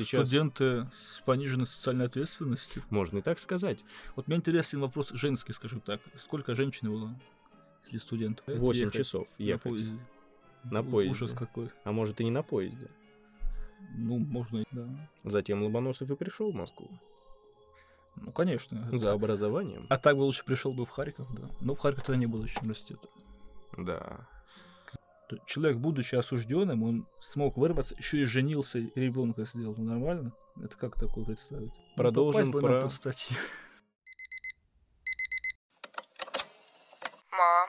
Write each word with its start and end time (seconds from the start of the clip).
Сейчас 0.00 0.28
Студенты 0.28 0.86
с 0.94 1.20
пониженной 1.26 1.66
социальной 1.66 2.04
ответственностью. 2.06 2.84
можно 2.88 3.18
и 3.18 3.20
так 3.20 3.40
сказать. 3.40 3.84
Вот 4.14 4.28
мне 4.28 4.36
интересен 4.36 4.80
вопрос 4.80 5.10
женский, 5.10 5.52
скажем 5.52 5.80
так. 5.80 6.00
Сколько 6.14 6.54
женщин 6.54 6.88
было 6.88 7.18
среди 7.84 7.98
студентов? 7.98 8.46
8 8.46 8.80
Ехать 8.80 8.94
часов 8.94 9.26
На 9.38 9.42
ехать. 9.42 9.62
поезде. 9.64 9.98
На 10.62 10.84
поезде. 10.84 11.10
Ужас 11.10 11.32
какой. 11.32 11.70
А 11.82 11.90
может 11.90 12.20
и 12.20 12.24
не 12.24 12.30
на 12.30 12.44
поезде. 12.44 12.88
Ну, 13.96 14.18
можно, 14.18 14.58
и- 14.58 14.64
да. 14.70 14.86
Затем 15.24 15.64
Ломоносов 15.64 16.08
и 16.08 16.14
пришел 16.14 16.52
в 16.52 16.54
Москву. 16.54 16.88
Ну, 18.14 18.30
конечно. 18.30 18.88
За 18.96 19.10
образованием. 19.10 19.86
А 19.88 19.98
так 19.98 20.16
бы 20.16 20.20
лучше 20.22 20.44
пришел 20.44 20.72
бы 20.72 20.86
в 20.86 20.90
Харьков, 20.90 21.26
да. 21.34 21.48
Но 21.60 21.74
в 21.74 21.78
Харьков 21.80 22.04
тогда 22.04 22.20
не 22.20 22.26
было 22.26 22.44
еще 22.44 22.60
университета. 22.60 23.08
Да. 23.76 24.28
Человек, 25.46 25.78
будучи 25.78 26.14
осужденным, 26.14 26.82
он 26.82 27.06
смог 27.20 27.56
вырваться, 27.56 27.94
еще 27.98 28.18
и 28.18 28.24
женился, 28.24 28.78
и 28.78 28.90
ребенка 28.98 29.44
сделал. 29.44 29.74
Ну, 29.76 29.84
нормально? 29.84 30.32
Это 30.62 30.76
как 30.76 30.94
такое 30.94 31.24
представить? 31.24 31.72
Ну, 31.74 31.94
Продолжим 31.96 32.50
нам 32.50 32.60
про- 32.60 32.88
статью. 32.88 33.36
Мам, 37.30 37.68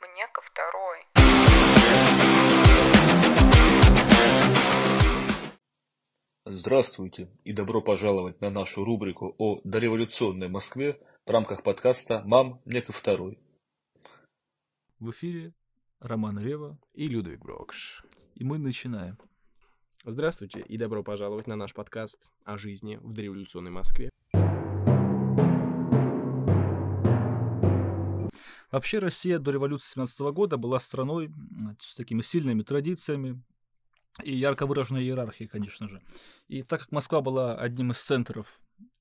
мне 0.00 0.26
ко 0.32 0.40
второй. 0.42 2.04
Здравствуйте 6.46 7.28
и 7.44 7.52
добро 7.52 7.80
пожаловать 7.80 8.40
на 8.40 8.50
нашу 8.50 8.84
рубрику 8.84 9.34
о 9.38 9.60
дореволюционной 9.64 10.48
Москве 10.48 11.00
в 11.26 11.30
рамках 11.30 11.62
подкаста 11.62 12.22
«Мам, 12.26 12.60
мне 12.64 12.82
ко 12.82 12.92
второй». 12.92 13.38
В 15.00 15.10
эфире 15.10 15.54
Роман 16.04 16.38
Рева, 16.38 16.78
И 16.92 17.08
Людвиг 17.08 17.40
Брокш. 17.40 18.04
и 18.34 18.44
мы 18.44 18.58
начинаем. 18.58 19.16
Здравствуйте 20.04 20.60
и 20.60 20.76
добро 20.76 21.02
пожаловать 21.02 21.46
на 21.46 21.56
наш 21.56 21.72
подкаст 21.72 22.28
о 22.44 22.58
жизни 22.58 22.96
в 23.02 23.14
дореволюционной 23.14 23.70
Москве. 23.70 24.10
Вообще 28.70 28.98
Россия 28.98 29.38
до 29.38 29.50
революции 29.50 29.94
17 29.94 30.20
года 30.34 30.58
была 30.58 30.78
страной 30.78 31.32
с 31.80 31.94
такими 31.94 32.20
сильными 32.20 32.62
традициями 32.62 33.42
и 34.22 34.34
ярко 34.34 34.66
выраженной 34.66 35.04
иерархией, 35.04 35.48
конечно 35.48 35.88
же. 35.88 36.02
И 36.48 36.62
так 36.62 36.80
как 36.80 36.92
Москва 36.92 37.22
была 37.22 37.56
одним 37.56 37.92
из 37.92 38.02
центров 38.02 38.60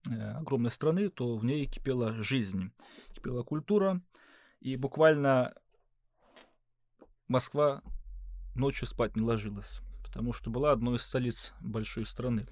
э, 0.10 0.14
огромной 0.38 0.72
страны, 0.72 1.10
то 1.10 1.36
в 1.36 1.44
ней 1.44 1.66
кипела 1.66 2.14
жизнь, 2.14 2.72
кипела 3.14 3.44
культура, 3.44 4.02
и 4.62 4.78
буквально 4.78 5.54
Москва 7.28 7.82
ночью 8.56 8.88
спать 8.88 9.16
не 9.16 9.22
ложилась, 9.22 9.80
потому 10.04 10.34
что 10.34 10.50
была 10.50 10.72
одной 10.72 10.98
из 10.98 11.04
столиц 11.04 11.54
большой 11.62 12.06
страны. 12.06 12.48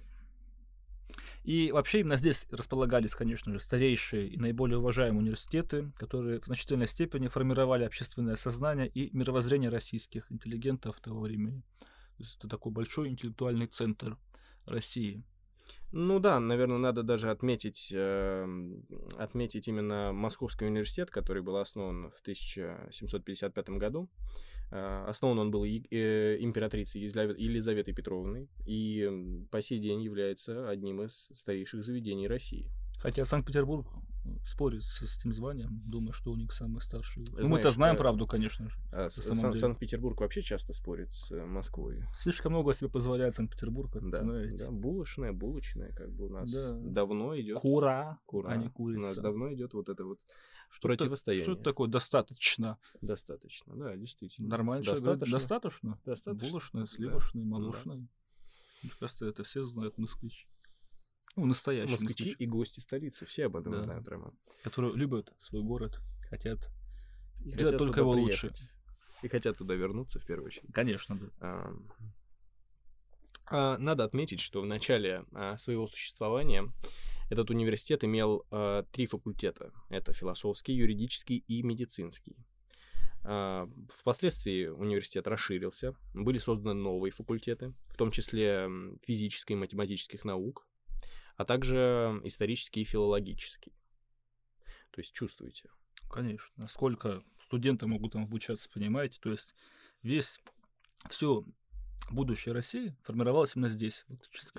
И 1.43 1.71
вообще 1.71 2.01
именно 2.01 2.17
здесь 2.17 2.45
располагались, 2.51 3.15
конечно 3.15 3.51
же, 3.51 3.59
старейшие 3.59 4.27
и 4.27 4.37
наиболее 4.37 4.77
уважаемые 4.77 5.21
университеты, 5.21 5.91
которые 5.97 6.39
в 6.39 6.45
значительной 6.45 6.87
степени 6.87 7.27
формировали 7.27 7.83
общественное 7.83 8.35
сознание 8.35 8.87
и 8.87 9.15
мировоззрение 9.15 9.69
российских 9.69 10.31
интеллигентов 10.31 10.99
того 11.01 11.21
времени. 11.21 11.63
То 11.79 12.23
есть 12.23 12.37
это 12.37 12.47
такой 12.47 12.71
большой 12.71 13.09
интеллектуальный 13.09 13.67
центр 13.67 14.17
России. 14.65 15.23
Ну 15.91 16.19
да, 16.19 16.39
наверное, 16.39 16.77
надо 16.77 17.03
даже 17.03 17.29
отметить, 17.29 17.89
эм, 17.91 18.85
отметить 19.17 19.67
именно 19.67 20.11
Московский 20.13 20.65
университет, 20.65 21.09
который 21.09 21.41
был 21.41 21.57
основан 21.57 22.11
в 22.11 22.21
1755 22.21 23.77
году. 23.77 24.09
Э, 24.71 25.05
Основан 25.07 25.39
он 25.39 25.51
был 25.51 25.63
э, 25.65 26.37
императрицей 26.39 27.01
Елизавет- 27.01 27.37
Елизаветой 27.37 27.93
Петровной 27.93 28.49
и 28.65 29.45
по 29.51 29.61
сей 29.61 29.79
день 29.79 30.01
является 30.01 30.69
одним 30.69 31.01
из 31.01 31.29
старейших 31.33 31.83
заведений 31.83 32.27
России. 32.27 32.69
Хотя 32.99 33.25
Санкт-Петербург 33.25 33.87
спорит 34.45 34.83
с 34.83 34.99
с 35.05 35.17
этим 35.17 35.33
званием, 35.33 35.81
думая, 35.85 36.13
что 36.13 36.31
у 36.31 36.35
них 36.35 36.51
самый 36.53 36.81
старший. 36.81 37.23
Ну, 37.31 37.47
Мы-то 37.47 37.71
знаем 37.71 37.95
э, 37.95 37.97
правду, 37.97 38.27
конечно 38.27 38.69
же. 38.69 38.75
А 38.91 39.09
Сан-. 39.09 39.55
Санкт-Петербург 39.55 40.19
вообще 40.21 40.41
часто 40.41 40.73
спорит 40.73 41.11
с 41.11 41.31
э, 41.31 41.45
Москвой. 41.45 42.03
Слишком 42.19 42.51
много 42.53 42.73
себе 42.73 42.89
позволяет 42.89 43.35
Санкт-Петербург, 43.35 43.91
как 43.91 44.03
вы 44.03 44.11
Да, 44.11 44.19
знаете. 44.23 44.65
да, 44.65 44.71
булочная, 44.71 45.33
булочная, 45.33 45.91
как 45.93 46.11
бы 46.11 46.25
у 46.27 46.29
нас 46.29 46.51
Да. 46.51 46.73
давно 46.81 47.39
идет. 47.39 47.57
Кура, 47.57 48.19
Кура. 48.25 48.49
а 48.49 48.57
не 48.57 48.67
У 48.67 48.71
курица. 48.71 49.01
нас 49.01 49.17
давно 49.17 49.51
идет 49.53 49.73
вот 49.73 49.89
это 49.89 50.03
вот 50.05 50.19
Что 50.69 50.87
противостояние. 50.87 51.43
Что 51.43 51.53
это 51.53 51.63
такое 51.63 51.89
достаточно? 51.89 52.77
Достаточно, 53.01 53.75
да, 53.75 53.95
действительно. 53.97 54.47
Нормально 54.49 54.83
человек 54.85 55.03
говорит, 55.03 55.19
Достаточно. 55.21 55.89
достаточно? 55.93 55.99
Достаточно. 56.05 56.47
Булочная, 56.47 56.81
Да. 56.83 56.87
сливочная, 56.87 57.43
Да. 57.43 57.49
молочная. 57.49 58.07
Мне 58.83 58.91
кажется, 58.99 59.25
это 59.25 59.43
все 59.43 59.63
знают 59.65 59.97
москвичи. 59.97 60.47
Ну, 61.37 61.45
настоящие 61.45 61.91
Москвичи 61.91 62.23
москвичи, 62.25 62.35
и 62.43 62.45
гости 62.45 62.79
столицы, 62.81 63.25
все 63.25 63.45
об 63.45 63.55
этом 63.55 63.73
Да. 63.73 63.83
знают, 63.83 64.07
Роман. 64.07 64.33
которые 64.63 64.93
любят 64.95 65.33
свой 65.39 65.61
город, 65.63 66.01
хотят 66.29 66.69
И 67.39 67.43
делать 67.51 67.57
хотят 67.63 67.77
только 67.77 68.01
его 68.01 68.13
приехать. 68.13 68.43
лучше. 68.51 68.69
И 69.23 69.27
хотят 69.27 69.57
туда 69.57 69.75
вернуться, 69.75 70.19
в 70.19 70.25
первую 70.25 70.47
очередь. 70.47 70.73
Конечно, 70.73 71.17
да. 71.17 71.27
А, 71.39 71.73
а, 73.49 73.77
Надо 73.77 74.03
отметить, 74.03 74.39
что 74.39 74.61
в 74.61 74.65
начале 74.65 75.25
а, 75.33 75.57
своего 75.57 75.87
существования 75.87 76.71
этот 77.29 77.49
университет 77.49 78.03
имел 78.03 78.45
а, 78.51 78.83
три 78.91 79.05
факультета. 79.05 79.71
Это 79.89 80.11
философский, 80.13 80.73
юридический 80.73 81.43
и 81.47 81.61
медицинский. 81.63 82.35
А, 83.23 83.69
Впоследствии 83.89 84.65
университет 84.67 85.27
расширился, 85.27 85.95
были 86.13 86.39
созданы 86.39 86.73
новые 86.73 87.11
факультеты, 87.11 87.73
в 87.89 87.95
том 87.95 88.11
числе 88.11 88.67
физической 89.05 89.53
и 89.53 89.55
математических 89.55 90.25
наук, 90.25 90.67
а 91.37 91.45
также 91.45 92.21
исторический 92.23 92.81
и 92.81 92.85
филологический. 92.85 93.73
То 94.91 94.99
есть 94.99 95.13
чувствуете. 95.13 95.69
Конечно. 96.09 96.67
Сколько 96.67 97.23
студенты 97.43 97.87
могут 97.87 98.13
там 98.13 98.23
обучаться, 98.23 98.69
понимаете? 98.73 99.19
То 99.21 99.31
есть 99.31 99.53
весь, 100.03 100.39
все 101.09 101.45
будущее 102.09 102.53
России 102.53 102.95
формировалось 103.03 103.55
именно 103.55 103.69
здесь. 103.69 104.05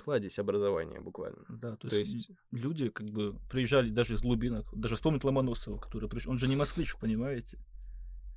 Кладезь 0.03 0.39
образования 0.39 0.99
буквально. 0.99 1.45
Да, 1.49 1.75
то, 1.75 1.87
То 1.89 1.95
есть, 1.95 2.13
есть- 2.13 2.31
люди 2.51 2.89
как 2.89 3.09
бы 3.09 3.39
приезжали 3.49 3.89
даже 3.89 4.13
из 4.13 4.21
глубинок. 4.21 4.65
Даже 4.75 4.95
вспомнить 4.95 5.23
Ломоносова, 5.23 5.77
который 5.79 6.09
пришел. 6.09 6.31
Он 6.31 6.39
же 6.39 6.47
не 6.47 6.55
москвич, 6.55 6.95
понимаете? 6.95 7.59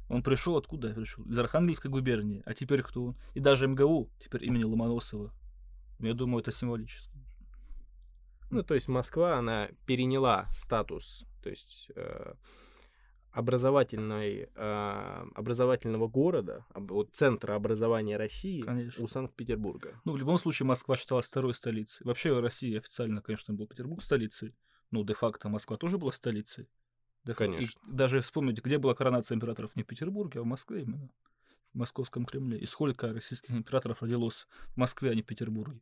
Он 0.09 0.23
пришел 0.23 0.57
откуда? 0.57 0.93
Пришел 0.93 1.25
из 1.25 1.39
Архангельской 1.39 1.91
губернии. 1.91 2.43
А 2.45 2.55
теперь 2.55 2.83
кто 2.83 3.07
он? 3.07 3.17
И 3.35 3.41
даже 3.41 3.67
МГУ 3.67 4.11
теперь 4.21 4.45
имени 4.45 4.65
Ломоносова. 4.65 5.33
Я 5.99 6.13
думаю, 6.15 6.43
это 6.43 6.53
символически. 6.53 7.16
Ну, 8.51 8.63
то 8.63 8.75
есть 8.75 8.89
Москва, 8.89 9.39
она 9.39 9.69
переняла 9.87 10.47
статус, 10.53 11.25
то 11.43 11.51
есть 11.51 11.91
э, 11.95 12.35
образовательной, 13.33 14.49
э, 14.55 15.25
образовательного 15.35 16.09
города, 16.09 16.65
об- 16.71 16.91
вот 16.91 17.15
центра 17.15 17.55
образования 17.55 18.17
России 18.17 18.63
Конечно. 18.63 19.05
у 19.05 19.07
Санкт-Петербурга. 19.07 20.01
Ну, 20.05 20.13
в 20.13 20.17
любом 20.17 20.39
случае, 20.39 20.67
Москва 20.67 20.97
считалась 20.97 21.27
второй 21.27 21.55
столицей. 21.55 22.05
Вообще, 22.07 22.39
Россия 22.41 22.79
официально, 22.79 23.21
конечно, 23.21 23.53
был 23.53 23.67
Петербург 23.67 24.03
столицей. 24.03 24.55
Ну, 24.91 25.05
де-факто 25.05 25.49
Москва 25.49 25.77
тоже 25.77 25.99
была 25.99 26.13
столицей. 26.13 26.69
И 27.27 27.33
Конечно. 27.33 27.81
даже 27.87 28.21
вспомните, 28.21 28.63
где 28.63 28.79
была 28.79 28.95
коронация 28.95 29.35
императоров 29.35 29.75
не 29.75 29.83
в 29.83 29.87
Петербурге, 29.87 30.41
а 30.41 30.43
в 30.43 30.47
Москве 30.47 30.83
именно. 30.83 31.11
В 31.75 31.79
Московском 31.79 32.25
Кремле. 32.25 32.59
И 32.59 32.67
сколько 32.67 33.13
российских 33.13 33.51
императоров 33.51 34.01
родилось 34.01 34.47
в 34.69 34.77
Москве, 34.77 35.11
а 35.11 35.15
не 35.15 35.23
в 35.23 35.27
Петербурге. 35.27 35.81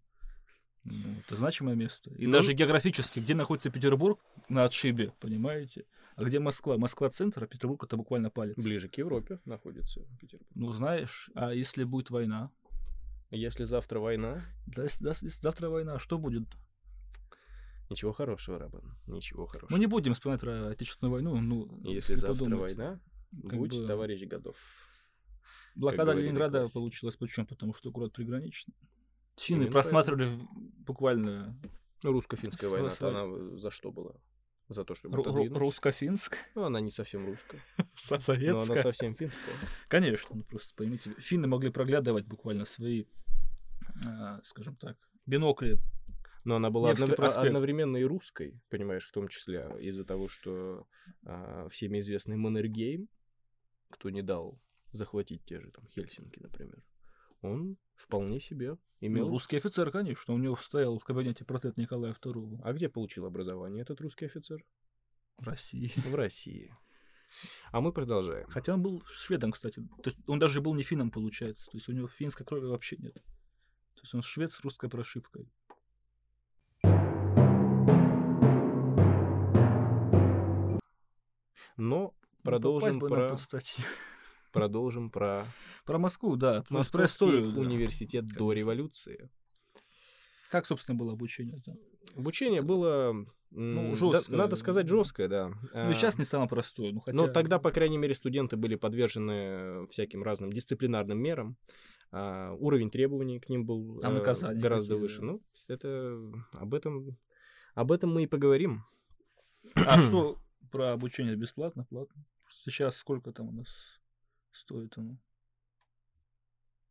Ну, 0.85 1.15
это 1.27 1.37
значимое 1.37 1.75
место. 1.75 2.11
И 2.11 2.27
Ну, 2.27 2.33
даже 2.33 2.53
географически, 2.53 3.21
где 3.21 3.35
находится 3.35 3.71
Петербург 3.71 4.19
на 4.49 4.65
отшибе, 4.65 5.13
понимаете? 5.21 5.87
А 6.17 6.25
где 6.25 6.39
Москва? 6.39 6.77
Москва 6.79 7.11
центр, 7.11 7.45
а 7.45 7.47
Петербург 7.47 7.83
это 7.85 7.97
буквально 7.97 8.31
палец. 8.31 8.57
Ближе 8.57 8.89
к 8.89 8.97
Европе 8.99 9.41
находится 9.45 10.01
Петербург. 10.21 10.51
Ну, 10.55 10.73
знаешь, 10.73 11.31
а 11.35 11.53
если 11.53 11.85
будет 11.85 12.11
война? 12.11 12.51
Если 13.31 13.65
завтра 13.65 13.99
война, 13.99 14.43
Да, 14.67 14.85
если- 14.85 15.03
да, 15.03 15.11
если 15.11 15.29
завтра 15.29 15.69
война, 15.71 15.99
что 15.99 16.19
будет? 16.19 16.45
ничего 17.91 18.13
хорошего, 18.13 18.59
Рабан, 18.59 18.83
ничего 19.07 19.47
хорошего. 19.47 19.73
Мы 19.73 19.79
не 19.79 19.87
будем 19.87 20.15
вспоминать 20.15 20.41
про 20.41 20.69
Отечественную 20.69 21.13
войну. 21.13 21.37
Ну, 21.41 21.81
Если 21.85 22.15
завтра 22.15 22.45
подумать. 22.45 22.61
война, 22.77 23.01
как 23.49 23.59
будь 23.59 23.79
бы- 23.79 23.87
товарищ 23.87 24.23
годов. 24.27 24.57
Блокада 25.75 26.13
Ленинграда 26.13 26.59
классики. 26.61 26.75
получилась 26.75 27.17
почему? 27.17 27.47
Потому 27.47 27.75
что 27.75 27.91
город 27.91 28.13
приграничный. 28.13 28.75
Именно 29.49 29.71
просматривали 29.71 30.31
буквально 30.87 31.59
Ну, 32.03 32.13
русско-финская 32.13 32.69
война, 32.71 32.91
она 33.01 33.59
за 33.59 33.71
что 33.71 33.91
была? 33.91 34.15
За 34.69 34.85
то, 34.85 34.95
чтобы 34.95 35.19
ру- 35.19 35.49
русско-финск, 35.59 36.39
Ну, 36.55 36.65
она 36.65 36.81
не 36.81 36.91
совсем 36.91 37.27
русская, 37.27 37.61
со- 37.97 38.15
но 38.15 38.17
она 38.17 38.65
советская. 38.65 38.83
совсем 38.83 39.15
финская. 39.15 39.55
Конечно, 39.89 40.37
ну 40.37 40.43
просто 40.43 40.75
поймите, 40.75 41.13
финны 41.19 41.47
могли 41.47 41.71
проглядывать 41.71 42.25
буквально 42.27 42.65
свои, 42.65 43.05
а, 44.07 44.41
скажем 44.45 44.77
так, 44.77 44.97
бинокли. 45.27 45.79
Но 46.47 46.57
она 46.57 46.71
была 46.71 46.91
однов- 46.93 47.19
а- 47.19 47.41
одновременно 47.43 47.97
и 47.99 48.05
русской, 48.05 48.59
понимаешь, 48.71 49.07
в 49.07 49.13
том 49.13 49.29
числе 49.29 49.71
из-за 49.81 50.05
того, 50.05 50.29
что 50.29 50.87
а, 51.25 51.69
всеми 51.71 52.01
известный 52.01 52.37
Маннергейм, 52.37 53.09
кто 53.91 54.11
не 54.11 54.23
дал 54.23 54.59
захватить 54.93 55.45
те 55.45 55.61
же 55.61 55.71
там 55.73 55.87
Хельсинки, 55.89 56.39
например, 56.39 56.83
он 57.43 57.77
вполне 57.97 58.41
себе 58.41 58.71
Ну, 58.73 58.79
имел... 59.01 59.29
русский 59.29 59.57
офицер, 59.57 59.91
конечно, 59.91 60.35
у 60.35 60.39
него 60.39 60.57
стоял 60.57 60.99
в 60.99 61.05
кабинете 61.05 61.45
портрет 61.45 61.77
Николая 61.77 62.13
II 62.13 62.61
А 62.63 62.73
где 62.73 62.89
получил 62.89 63.27
образование 63.27 63.83
этот 63.83 64.01
русский 64.01 64.27
офицер? 64.27 64.65
в 65.39 65.47
России. 65.47 65.93
В 65.97 66.15
России. 66.15 66.75
А 67.73 67.81
мы 67.81 67.93
продолжаем. 67.93 68.47
Хотя 68.49 68.75
он 68.75 68.83
был 68.83 69.03
шведом, 69.07 69.53
кстати. 69.53 69.81
То 70.03 70.11
есть 70.11 70.19
он 70.27 70.39
даже 70.39 70.61
был 70.61 70.75
не 70.75 70.83
финном, 70.83 71.11
получается. 71.11 71.67
То 71.71 71.77
есть 71.77 71.89
у 71.89 71.93
него 71.93 72.07
финской 72.07 72.47
крови 72.47 72.67
вообще 72.67 72.97
нет. 72.97 73.15
То 73.15 74.01
есть 74.03 74.15
он 74.15 74.23
швед 74.23 74.53
с 74.53 74.61
русской 74.61 74.89
прошивкой. 74.89 75.51
Но 81.77 82.15
Ну, 82.15 82.15
продолжим 82.43 83.01
про. 83.01 83.37
Продолжим 84.55 85.11
про 85.11 85.47
Про 85.85 85.99
Москву, 85.99 86.37
да. 86.37 86.65
Московский 86.71 87.07
историю. 87.07 87.53
да. 87.53 87.61
университет 87.61 88.25
до 88.27 88.35
Конечно. 88.35 88.53
революции. 88.53 89.31
Как, 90.51 90.67
собственно, 90.67 90.97
было 90.97 91.13
обучение? 91.13 91.57
-то? 91.67 91.75
Обучение 92.17 92.63
было, 92.63 93.13
Ну, 93.51 93.91
да, 93.91 93.97
жёсткое, 93.97 94.37
надо 94.37 94.57
сказать, 94.57 94.87
да. 94.87 94.91
жесткое, 94.97 95.29
да. 95.29 95.53
Ну, 95.73 95.91
и 95.91 95.93
сейчас 95.95 96.19
не 96.19 96.25
самое 96.25 96.49
простое. 96.49 96.93
Ну, 96.93 97.01
хотя... 97.01 97.17
Но 97.17 97.29
тогда, 97.29 97.59
по 97.59 97.71
крайней 97.73 97.99
мере, 97.99 98.15
студенты 98.15 98.57
были 98.57 98.77
подвержены 98.77 99.87
всяким 99.89 100.23
разным 100.23 100.53
дисциплинарным 100.53 101.19
мерам. 101.19 101.57
А, 102.13 102.53
уровень 102.53 102.91
требований 102.91 103.41
к 103.41 103.49
ним 103.49 103.65
был 103.67 103.99
А 104.03 104.09
э, 104.11 104.13
наказания 104.13 104.61
гораздо 104.61 104.95
какие? 104.95 105.03
выше. 105.03 105.23
Ну, 105.23 105.43
это 105.67 106.17
об 106.53 106.75
этом, 106.75 107.17
об 107.75 107.91
этом 107.91 108.13
мы 108.15 108.23
и 108.23 108.27
поговорим. 108.29 108.85
А 109.75 110.01
что 110.01 110.39
про 110.71 110.93
обучение 110.93 111.35
бесплатно, 111.37 111.85
платно? 111.91 112.25
Сейчас 112.65 112.97
сколько 112.97 113.33
там 113.33 113.49
у 113.49 113.53
нас 113.53 113.69
стоит 114.55 114.97
оно? 114.97 115.19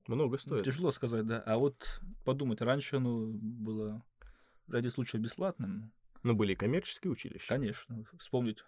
Много 0.07 0.33
Ну, 0.33 0.37
стоит. 0.37 0.65
Тяжело 0.65 0.91
сказать, 0.91 1.25
да. 1.25 1.41
А 1.41 1.57
вот 1.57 2.01
подумать, 2.25 2.61
раньше 2.61 2.97
оно 2.97 3.25
было 3.27 4.03
в 4.67 4.73
ряде 4.73 4.89
случаев 4.89 5.21
бесплатным. 5.23 5.91
Но 6.23 6.33
были 6.33 6.53
и 6.53 6.55
коммерческие 6.55 7.11
училища. 7.11 7.47
Конечно. 7.47 8.05
Вспомнить 8.19 8.63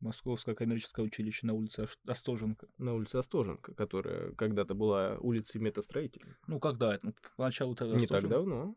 Московское 0.00 0.54
коммерческое 0.54 1.06
училище 1.06 1.46
на 1.46 1.54
улице 1.54 1.88
Остоженко. 2.06 2.68
На 2.78 2.94
улице 2.94 3.16
Остоженко, 3.16 3.74
которая 3.74 4.32
когда-то 4.32 4.74
была 4.74 5.16
улицей 5.18 5.60
метастроителей. 5.60 6.34
Ну, 6.46 6.60
когда 6.60 6.94
это? 6.94 7.06
Ну, 7.06 7.14
Поначалу-то 7.36 7.84
Не 7.86 8.06
так 8.06 8.18
Остоженко. 8.18 8.28
давно. 8.28 8.76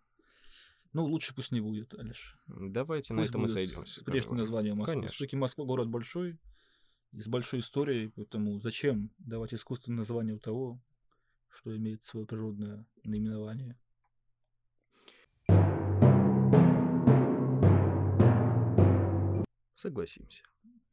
Ну, 0.94 1.06
лучше 1.06 1.34
пусть 1.34 1.52
не 1.52 1.62
будет, 1.62 1.94
Алиш. 1.94 2.38
Давайте 2.48 3.14
на 3.14 3.22
Пусть 3.22 3.30
этом 3.30 3.46
и 3.46 3.48
сойдемся. 3.48 4.02
С 4.02 4.04
прежним 4.04 4.38
названием 4.38 4.78
Москвы. 4.78 5.08
Все-таки 5.08 5.38
Москва 5.38 5.64
город 5.66 5.88
большой, 5.90 6.38
и 7.12 7.22
с 7.22 7.28
большой 7.28 7.60
историей, 7.60 8.08
поэтому 8.16 8.60
зачем 8.60 9.10
давать 9.20 9.54
искусственное 9.54 10.00
название 10.00 10.36
у 10.36 10.40
того, 10.40 10.80
что 11.50 11.76
имеет 11.76 12.04
свое 12.06 12.26
природное 12.26 12.86
наименование? 13.04 13.78
Согласимся. 19.74 20.44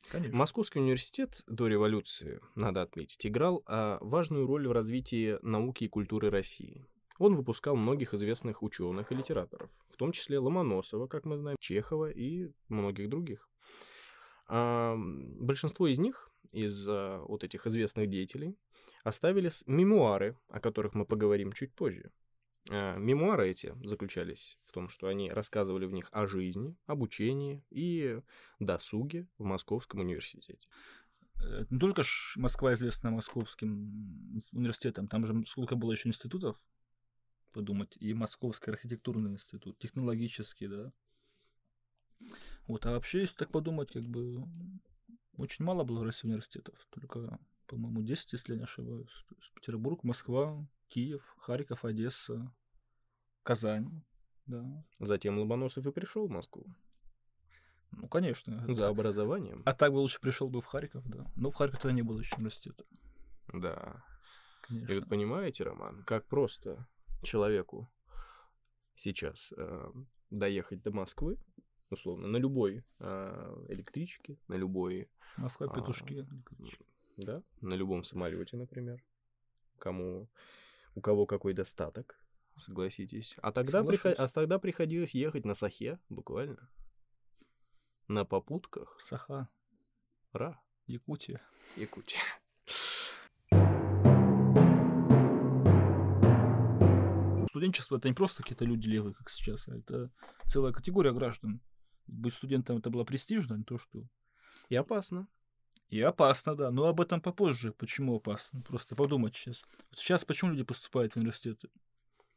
Конечно. 0.08 0.38
Московский 0.38 0.78
университет 0.78 1.42
до 1.46 1.66
революции, 1.66 2.40
надо 2.54 2.82
отметить, 2.82 3.26
играл 3.26 3.62
а, 3.66 3.98
важную 4.00 4.46
роль 4.46 4.66
в 4.66 4.72
развитии 4.72 5.38
науки 5.42 5.84
и 5.84 5.88
культуры 5.88 6.30
России. 6.30 6.86
Он 7.18 7.34
выпускал 7.36 7.76
многих 7.76 8.14
известных 8.14 8.62
ученых 8.62 9.12
и 9.12 9.14
литераторов, 9.14 9.70
в 9.86 9.96
том 9.96 10.12
числе 10.12 10.38
Ломоносова, 10.38 11.08
как 11.08 11.26
мы 11.26 11.36
знаем, 11.36 11.56
Чехова 11.60 12.10
и 12.10 12.50
многих 12.68 13.10
других. 13.10 13.50
А, 14.48 14.96
большинство 14.96 15.86
из 15.86 15.98
них, 15.98 16.30
из 16.52 16.86
а, 16.88 17.22
вот 17.28 17.44
этих 17.44 17.66
известных 17.66 18.08
деятелей, 18.08 18.56
оставили 19.04 19.50
мемуары, 19.66 20.36
о 20.48 20.60
которых 20.60 20.94
мы 20.94 21.04
поговорим 21.04 21.52
чуть 21.52 21.74
позже. 21.74 22.10
А, 22.70 22.96
Мемуары 22.96 23.48
эти 23.50 23.74
заключались 23.84 24.58
в 24.64 24.72
том, 24.72 24.88
что 24.88 25.06
они 25.08 25.30
рассказывали 25.30 25.86
в 25.86 25.92
них 25.92 26.08
о 26.12 26.26
жизни, 26.26 26.76
обучении 26.86 27.62
и 27.70 28.20
досуге 28.58 29.26
в 29.38 29.44
Московском 29.44 30.00
университете. 30.00 30.68
Э, 31.40 31.64
Не 31.70 31.78
только 31.78 32.02
ж 32.02 32.34
Москва 32.36 32.74
известна 32.74 33.10
московским 33.10 34.40
университетом, 34.52 35.08
там 35.08 35.26
же 35.26 35.44
сколько 35.46 35.76
было 35.76 35.92
еще 35.92 36.08
институтов, 36.08 36.56
подумать, 37.52 37.96
и 37.96 38.12
Московский 38.14 38.70
архитектурный 38.70 39.32
институт, 39.32 39.78
технологический, 39.78 40.68
да. 40.68 40.92
Вот, 42.68 42.86
а 42.86 42.92
вообще, 42.92 43.20
если 43.20 43.34
так 43.36 43.50
подумать, 43.50 43.90
как 43.92 44.04
бы 44.04 44.44
очень 45.36 45.64
мало 45.64 45.84
было 45.84 46.00
в 46.00 46.02
России 46.04 46.28
университетов, 46.28 46.74
только, 46.90 47.38
по-моему, 47.66 48.02
10, 48.02 48.32
если 48.34 48.52
я 48.52 48.58
не 48.58 48.64
ошибаюсь. 48.64 49.10
То 49.28 49.34
есть 49.36 49.52
Петербург, 49.54 50.04
Москва, 50.04 50.68
Киев, 50.88 51.22
Харьков, 51.38 51.84
Одесса, 51.84 52.54
Казань, 53.42 54.04
да. 54.46 54.84
Затем 54.98 55.38
Ломоносов 55.38 55.86
и 55.86 55.92
пришел 55.92 56.26
в 56.26 56.30
Москву 56.30 56.66
Ну, 57.90 58.08
конечно. 58.08 58.64
за 58.72 58.88
образованием. 58.88 59.62
А 59.64 59.72
так 59.74 59.92
бы 59.92 59.96
лучше 59.98 60.20
пришел 60.20 60.48
бы 60.48 60.60
в 60.60 60.66
Харьков, 60.66 61.06
да. 61.06 61.26
Но 61.36 61.50
в 61.50 61.54
Харькове 61.54 61.80
тогда 61.80 61.94
не 61.94 62.02
было 62.02 62.18
еще 62.20 62.36
университета, 62.36 62.84
Да. 63.52 64.04
И 64.68 64.74
конечно. 64.74 64.94
вот 64.96 65.08
понимаете, 65.08 65.64
Роман, 65.64 66.02
как 66.04 66.26
просто 66.26 66.86
человеку 67.22 67.90
сейчас 68.94 69.52
э, 69.56 69.90
доехать 70.30 70.82
до 70.82 70.90
Москвы, 70.92 71.38
условно, 71.90 72.28
на 72.28 72.36
любой 72.36 72.84
э, 72.98 73.64
электричке, 73.68 74.38
на 74.48 74.54
любой, 74.54 75.08
Москва, 75.36 75.66
А, 75.70 75.74
петушки. 75.74 76.26
да, 77.16 77.42
на 77.60 77.74
любом 77.74 78.04
самолете, 78.04 78.56
например, 78.56 79.02
кому, 79.78 80.28
у 80.94 81.00
кого 81.00 81.26
какой 81.26 81.54
достаток, 81.54 82.18
согласитесь. 82.56 83.36
А 83.42 83.52
тогда, 83.52 83.82
прихо- 83.82 84.10
Соглашусь. 84.10 84.32
а 84.32 84.34
тогда 84.34 84.58
приходилось 84.58 85.14
ехать 85.14 85.44
на 85.44 85.54
Сахе, 85.54 85.98
буквально, 86.08 86.68
на 88.08 88.24
попутках, 88.24 88.98
Саха, 89.00 89.48
Ра, 90.32 90.60
Якутия. 90.86 91.40
Якутия. 91.76 92.20
Студенчество 97.48 97.96
это 97.96 98.08
не 98.08 98.14
просто 98.14 98.42
какие-то 98.42 98.64
люди 98.64 98.86
левые, 98.86 99.14
как 99.14 99.30
сейчас, 99.30 99.66
а 99.68 99.76
это 99.76 100.10
целая 100.46 100.72
категория 100.72 101.12
граждан. 101.12 101.60
Быть 102.08 102.34
студентом 102.34 102.78
это 102.78 102.90
было 102.90 103.04
престижно, 103.04 103.54
не 103.54 103.64
то 103.64 103.78
что. 103.78 104.04
И 104.68 104.74
опасно. 104.74 105.28
И 105.88 106.00
опасно, 106.00 106.54
да. 106.54 106.70
Но 106.70 106.86
об 106.86 107.00
этом 107.00 107.20
попозже. 107.20 107.72
Почему 107.72 108.16
опасно? 108.16 108.60
Просто 108.62 108.94
подумать 108.94 109.36
сейчас. 109.36 109.62
Вот 109.90 109.98
сейчас 109.98 110.24
почему 110.24 110.50
люди 110.50 110.64
поступают 110.64 111.14
в 111.14 111.16
университеты? 111.16 111.68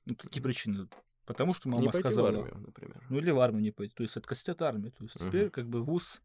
Ну, 0.05 0.15
какие 0.15 0.41
причины? 0.41 0.87
Потому 1.25 1.53
что 1.53 1.69
мама 1.69 1.83
не 1.83 1.89
пойти 1.89 2.09
сказала. 2.09 2.31
в 2.31 2.39
армию, 2.39 2.57
например. 2.59 3.05
Ну 3.09 3.17
или 3.17 3.31
в 3.31 3.39
армию 3.39 3.61
не 3.61 3.71
пойти. 3.71 3.93
То 3.95 4.03
есть 4.03 4.17
откосить 4.17 4.49
от 4.49 4.61
армии. 4.61 4.89
То 4.89 5.03
есть 5.03 5.19
Мгм. 5.19 5.29
теперь 5.29 5.49
как 5.49 5.67
бы 5.67 5.83
вуз 5.83 6.21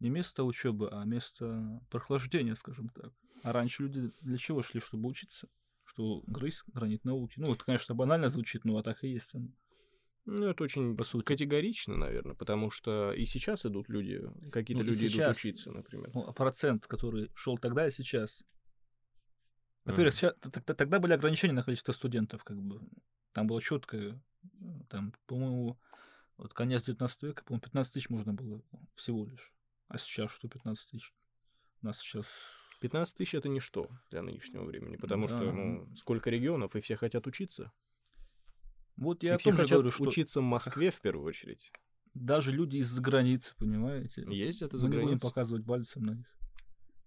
не 0.00 0.10
место 0.10 0.44
учебы, 0.44 0.88
а 0.90 1.04
место 1.04 1.80
прохлаждения, 1.90 2.54
скажем 2.54 2.88
так. 2.88 3.12
А 3.42 3.52
раньше 3.52 3.84
люди 3.84 4.10
для 4.20 4.38
чего 4.38 4.62
шли, 4.62 4.80
чтобы 4.80 5.08
учиться? 5.08 5.48
Что 5.84 6.22
грызть 6.26 6.64
гранит 6.66 7.04
науки. 7.04 7.34
Ну, 7.36 7.52
это, 7.52 7.64
конечно, 7.64 7.94
банально 7.94 8.28
звучит, 8.28 8.64
но 8.64 8.76
а 8.76 8.82
так 8.82 9.04
и 9.04 9.08
есть. 9.08 9.30
оно. 9.34 9.48
Ну, 10.26 10.46
это 10.48 10.64
очень 10.64 10.96
По 10.96 11.04
сути. 11.04 11.24
категорично, 11.24 11.96
наверное, 11.96 12.34
потому 12.34 12.70
что 12.70 13.12
и 13.12 13.26
сейчас 13.26 13.66
идут 13.66 13.88
люди, 13.90 14.22
какие-то 14.50 14.82
Ну, 14.82 14.88
люди 14.88 15.06
сейчас. 15.06 15.14
идут 15.32 15.36
учиться, 15.36 15.70
например. 15.72 16.10
Ну, 16.14 16.22
а 16.26 16.32
процент, 16.32 16.86
который 16.86 17.30
шел 17.34 17.58
тогда 17.58 17.86
и 17.86 17.90
сейчас. 17.90 18.42
Во-первых, 19.84 20.14
т- 20.18 20.32
т- 20.32 20.74
тогда 20.74 20.98
были 20.98 21.12
ограничения 21.12 21.52
на 21.52 21.62
количество 21.62 21.92
студентов, 21.92 22.42
как 22.42 22.56
бы. 22.58 22.80
Там 23.32 23.46
было 23.46 23.60
четкое, 23.60 24.18
там, 24.88 25.12
по-моему, 25.26 25.78
вот 26.38 26.54
конец 26.54 26.84
19 26.84 27.22
века, 27.24 27.44
по-моему, 27.44 27.60
15 27.62 27.92
тысяч 27.92 28.08
можно 28.08 28.32
было 28.32 28.62
всего 28.94 29.26
лишь. 29.26 29.52
А 29.88 29.98
сейчас 29.98 30.30
что 30.30 30.48
15 30.48 30.88
тысяч? 30.88 31.12
У 31.82 31.86
нас 31.86 31.98
сейчас 31.98 32.26
15 32.80 33.14
тысяч 33.16 33.34
это 33.34 33.50
ничто 33.50 33.90
для 34.10 34.22
нынешнего 34.22 34.64
времени, 34.64 34.96
потому 34.96 35.28
что 35.28 35.38
Да. 35.40 35.52
ну, 35.52 35.94
сколько 35.96 36.30
регионов, 36.30 36.74
и 36.76 36.80
все 36.80 36.96
хотят 36.96 37.26
учиться. 37.26 37.70
Вот 38.96 39.24
и 39.24 39.26
я 39.26 39.34
о 39.34 39.38
все 39.38 39.52
хотят 39.52 39.70
говорю, 39.70 39.90
что 39.90 40.04
учиться 40.04 40.40
в 40.40 40.44
Москве 40.44 40.90
в 40.90 41.00
первую 41.00 41.26
очередь. 41.26 41.72
даже 42.14 42.52
люди 42.52 42.76
из-за 42.78 43.02
границы, 43.02 43.54
понимаете? 43.58 44.24
Ездят 44.28 44.72
Мы 44.72 44.76
из-за 44.76 44.86
не 44.86 44.92
будем 44.92 45.06
границы. 45.06 45.26
показывать 45.26 45.66
пальцем 45.66 46.02
на 46.02 46.12
них. 46.12 46.26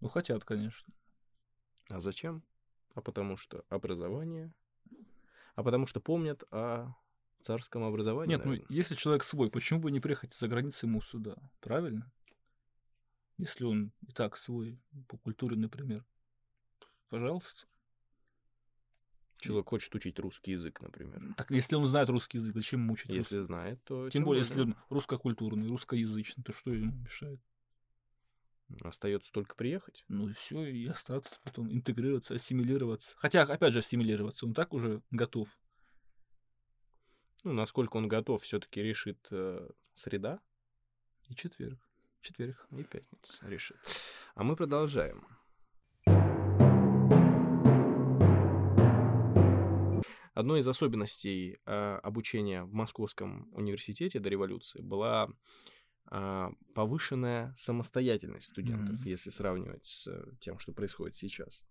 Ну, 0.01 0.09
хотят, 0.09 0.43
конечно. 0.43 0.93
А 1.89 1.99
зачем? 1.99 2.43
А 2.93 3.01
потому 3.01 3.37
что 3.37 3.63
образование. 3.69 4.53
А 5.55 5.63
потому 5.63 5.87
что 5.87 5.99
помнят 5.99 6.43
о 6.51 6.93
царском 7.41 7.83
образовании. 7.83 8.35
Нет, 8.35 8.43
ну, 8.45 8.51
наверное. 8.51 8.75
если 8.75 8.95
человек 8.95 9.23
свой, 9.23 9.49
почему 9.49 9.79
бы 9.79 9.91
не 9.91 9.99
приехать 9.99 10.35
из-за 10.35 10.47
границы 10.47 10.85
ему 10.85 11.01
сюда? 11.01 11.35
Правильно? 11.61 12.11
Если 13.37 13.63
он 13.63 13.91
и 14.07 14.11
так 14.11 14.35
свой, 14.35 14.81
по 15.07 15.17
культуре, 15.17 15.55
например. 15.55 16.05
Пожалуйста. 17.09 17.67
Человек 19.37 19.69
хочет 19.69 19.93
учить 19.93 20.19
русский 20.19 20.51
язык, 20.53 20.81
например. 20.81 21.21
Так 21.35 21.51
если 21.51 21.75
он 21.75 21.85
знает 21.85 22.09
русский 22.09 22.37
язык, 22.39 22.55
зачем 22.55 22.81
ему 22.81 22.93
учить 22.93 23.09
Если 23.09 23.35
русский? 23.37 23.47
знает, 23.47 23.83
то... 23.83 24.09
Тем 24.09 24.23
более, 24.23 24.41
если 24.43 24.61
он 24.61 24.75
русскокультурный, 24.89 25.67
русскоязычный, 25.67 26.43
то 26.43 26.53
что 26.53 26.73
ему 26.73 26.91
мешает? 26.93 27.39
Остается 28.81 29.31
только 29.31 29.55
приехать. 29.55 30.03
Ну 30.07 30.27
и 30.27 30.33
все, 30.33 30.65
и 30.65 30.87
остаться, 30.87 31.39
потом 31.43 31.71
интегрироваться, 31.71 32.33
ассимилироваться. 32.33 33.15
Хотя, 33.17 33.43
опять 33.43 33.73
же, 33.73 33.79
ассимилироваться, 33.79 34.45
он 34.45 34.53
так 34.53 34.73
уже 34.73 35.01
готов. 35.11 35.47
Ну, 37.43 37.53
насколько 37.53 37.95
он 37.97 38.07
готов, 38.07 38.43
все-таки 38.43 38.81
решит 38.81 39.19
э, 39.31 39.69
среда 39.93 40.41
И 41.29 41.35
четверг. 41.35 41.79
Четверг. 42.21 42.67
и 42.71 42.83
пятница 42.83 43.47
решит. 43.47 43.77
А 44.35 44.43
мы 44.43 44.55
продолжаем. 44.55 45.25
Одной 50.37 50.59
из 50.59 50.67
особенностей 50.67 51.57
э, 51.65 51.99
обучения 52.03 52.63
в 52.63 52.71
Московском 52.71 53.49
университете 53.53 54.19
до 54.19 54.29
революции 54.29 54.81
была 54.81 55.29
а, 56.05 56.51
повышенная 56.75 57.55
самостоятельность 57.57 58.47
студентов, 58.49 58.99
Мгм. 58.99 59.09
если 59.09 59.31
сравнивать 59.31 59.85
с 59.85 60.07
э, 60.07 60.31
тем, 60.39 60.59
что 60.59 60.73
происходит 60.73 61.15
сейчас. 61.15 61.65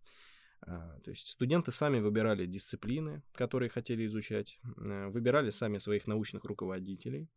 А, 0.62 0.98
То 1.04 1.10
есть 1.12 1.28
студенты 1.28 1.70
сами 1.70 2.00
выбирали 2.00 2.44
дисциплины, 2.44 3.22
которые 3.34 3.68
хотели 3.68 4.04
изучать, 4.06 4.58
э, 4.64 5.10
выбирали 5.10 5.50
сами 5.50 5.78
своих 5.78 6.08
научных 6.08 6.44
руководителей. 6.44 7.28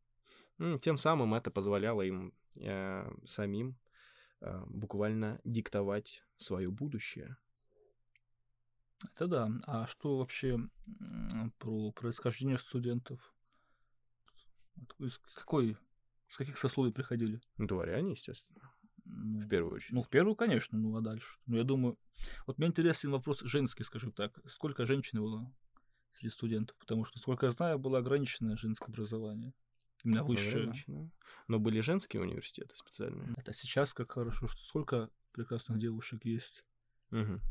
Тем 0.82 0.98
самым 0.98 1.36
это 1.36 1.52
позволяло 1.52 2.02
им 2.02 2.34
самим 3.26 3.78
буквально 4.68 5.40
диктовать 5.46 6.24
свое 6.38 6.70
будущее. 6.70 7.38
Это 9.04 9.28
да. 9.28 9.50
А 9.66 9.88
что 9.88 10.18
вообще 10.18 10.60
про 11.58 11.92
происхождение 11.92 12.58
студентов? 12.58 13.34
Из 15.00 15.18
какой, 15.36 15.78
с 16.30 16.38
каких 16.38 16.58
сословий 16.58 16.92
приходили? 16.92 17.42
Дворяне, 17.58 18.12
естественно, 18.12 18.72
Ну, 19.06 19.40
в 19.40 19.48
первую 19.48 19.76
очередь. 19.76 19.94
Ну, 19.94 20.04
в 20.04 20.10
первую, 20.10 20.36
конечно, 20.36 20.78
ну 20.78 20.96
а 20.96 21.02
дальше? 21.02 21.40
Ну, 21.46 21.58
я 21.58 21.64
думаю, 21.64 21.98
вот 22.46 22.58
мне 22.58 22.68
интересен 22.68 23.12
вопрос 23.12 23.42
женский, 23.42 23.84
скажем 23.84 24.12
так. 24.12 24.40
Сколько 24.50 24.86
женщин 24.86 25.20
было 25.20 25.54
среди 26.14 26.30
студентов? 26.30 26.78
Потому 26.78 27.06
что, 27.06 27.20
сколько 27.20 27.46
я 27.46 27.52
знаю, 27.52 27.80
было 27.80 28.00
ограниченное 28.00 28.58
женское 28.58 28.88
образование. 28.88 29.54
Именно 30.04 30.24
высшее. 30.24 30.64
Ограничено. 30.64 31.12
Но 31.48 31.60
были 31.60 31.82
женские 31.82 32.22
университеты 32.22 32.76
специальные. 32.76 33.34
Это 33.38 33.54
сейчас 33.54 33.94
как 33.94 34.12
хорошо, 34.12 34.48
что 34.48 34.64
сколько 34.64 35.10
прекрасных 35.34 35.80
девушек 35.80 36.26
есть 36.26 36.66
Мгм. 37.12 37.42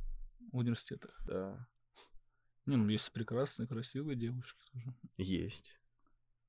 В 0.52 0.58
университетах. 0.58 1.18
Да, 1.26 1.66
Не, 2.66 2.76
ну 2.76 2.88
есть 2.88 3.10
прекрасные, 3.12 3.66
красивые 3.68 4.16
девушки 4.16 4.60
тоже. 4.72 4.94
Есть. 5.16 5.78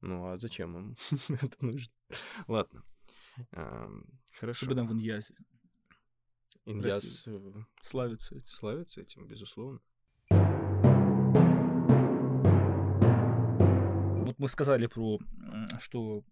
Ну 0.02 0.28
а 0.32 0.38
зачем 0.38 0.78
им 0.78 0.96
это 1.42 1.66
нужно? 1.66 1.92
Ладно. 2.48 2.84
Ам, 3.52 4.06
Хорошо. 4.40 4.66
Особенно 4.66 4.86
в 4.86 4.94
Иньязе. 4.94 5.34
Иньяс 6.66 7.24
э, 7.28 7.54
Славится 7.84 8.36
этим. 8.36 8.48
славится 8.48 9.02
этим, 9.02 9.26
безусловно. 9.28 9.80
Вот 14.26 14.38
мы 14.38 14.48
сказали 14.48 14.86
про, 14.88 15.20
что 15.80 16.24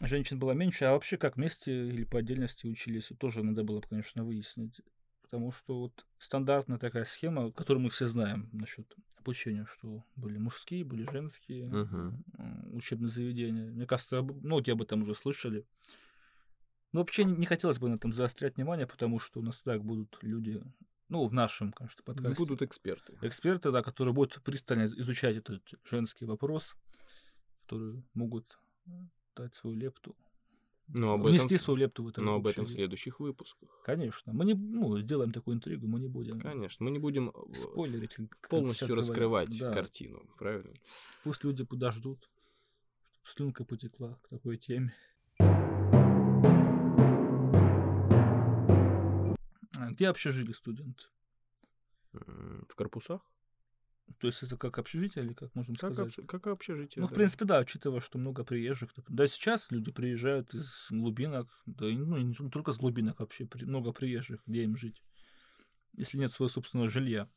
женщин 0.00 0.38
было 0.38 0.52
меньше, 0.52 0.86
а 0.86 0.92
вообще 0.92 1.16
как 1.16 1.36
вместе 1.36 1.88
или 1.88 2.04
по 2.04 2.18
отдельности 2.18 2.66
учились, 2.66 3.12
тоже 3.18 3.42
надо 3.44 3.62
было, 3.64 3.80
бы, 3.80 3.86
конечно, 3.88 4.24
выяснить. 4.24 4.80
Потому 5.30 5.52
что 5.52 5.78
вот 5.78 6.06
стандартная 6.16 6.78
такая 6.78 7.04
схема, 7.04 7.52
которую 7.52 7.84
мы 7.84 7.90
все 7.90 8.06
знаем 8.06 8.48
насчет 8.52 8.96
обучения, 9.18 9.66
что 9.66 10.02
были 10.16 10.38
мужские, 10.38 10.84
были 10.86 11.06
женские 11.10 11.68
м, 12.38 12.74
учебные 12.74 13.10
заведения. 13.10 13.70
Мне 13.70 13.86
кажется, 13.86 14.22
многие 14.22 14.72
об 14.72 14.80
этом 14.80 15.02
уже 15.02 15.14
слышали. 15.14 15.66
Но 16.92 17.00
вообще 17.00 17.24
не 17.24 17.44
хотелось 17.44 17.78
бы 17.78 17.90
на 17.90 17.96
этом 17.96 18.14
заострять 18.14 18.56
внимание, 18.56 18.86
потому 18.86 19.18
что 19.18 19.40
у 19.40 19.42
нас 19.42 19.58
так 19.58 19.84
будут 19.84 20.16
люди, 20.22 20.62
ну, 21.10 21.26
в 21.28 21.34
нашем, 21.34 21.72
конечно, 21.72 22.02
подкасте. 22.02 22.34
Будут 22.38 22.62
эксперты. 22.62 23.18
эксперты, 23.20 23.70
да, 23.70 23.82
которые 23.82 24.14
будут 24.14 24.42
пристально 24.42 24.86
изучать 24.86 25.36
этот 25.36 25.62
женский 25.84 26.24
вопрос, 26.24 26.74
которые 27.64 28.02
могут 28.14 28.58
дать 29.36 29.54
свою 29.54 29.76
лепту, 29.76 30.16
Но 30.88 31.12
об 31.14 31.26
внести 31.26 31.54
этом, 31.54 31.64
свою 31.64 31.76
лепту 31.80 32.02
в 32.02 32.08
это 32.08 32.22
но 32.22 32.36
об 32.36 32.46
этом 32.46 32.64
в 32.64 32.70
следующих 32.70 33.20
выпусках. 33.20 33.68
Конечно. 33.84 34.32
Мы 34.32 34.46
не 34.46 34.54
ну, 34.54 34.96
сделаем 34.98 35.32
такую 35.32 35.56
интригу, 35.56 35.86
мы 35.86 36.00
не 36.00 36.08
будем 36.08 36.40
Конечно, 36.40 36.84
мы 36.84 36.90
не 36.90 36.98
будем 36.98 37.28
э, 37.28 37.54
спойлерить. 37.54 38.16
полностью 38.48 38.94
раскрывать 38.94 39.58
Да. 39.58 39.72
картину, 39.72 40.22
правильно? 40.38 40.72
Пусть 41.24 41.44
люди 41.44 41.64
подождут, 41.64 42.30
чтобы 43.22 43.52
слюнка 43.52 43.64
потекла 43.64 44.18
к 44.22 44.28
такой 44.28 44.56
теме. 44.56 44.94
А 49.76 49.90
Где 49.90 50.08
вообще 50.08 50.32
жили 50.32 50.52
студенты? 50.52 51.04
В 52.12 52.74
корпусах? 52.74 53.20
То 54.18 54.26
есть 54.26 54.42
это 54.42 54.56
как 54.56 54.78
общежитие 54.78 55.24
или 55.24 55.32
как 55.34 55.52
Как, 55.52 55.76
сказать? 55.76 56.18
обс- 56.18 56.26
как 56.26 56.46
общежитие. 56.46 57.02
Ну, 57.02 57.06
в 57.06 57.10
да. 57.10 57.16
принципе, 57.16 57.44
да, 57.44 57.60
учитывая, 57.60 58.00
что 58.00 58.18
много 58.18 58.44
приезжих. 58.44 58.90
Да, 59.08 59.26
сейчас 59.26 59.70
люди 59.70 59.92
приезжают 59.92 60.54
из 60.54 60.86
глубинок, 60.90 61.48
да 61.66 61.88
и 61.88 61.96
ну, 61.96 62.16
не 62.16 62.34
только 62.50 62.72
с 62.72 62.78
глубинок 62.78 63.20
вообще, 63.20 63.46
при- 63.46 63.64
много 63.64 63.92
приезжих, 63.92 64.42
где 64.46 64.64
им 64.64 64.76
жить, 64.76 65.02
если 65.92 66.18
нет 66.18 66.32
своего 66.32 66.48
собственного 66.48 66.88
жилья. 66.88 67.28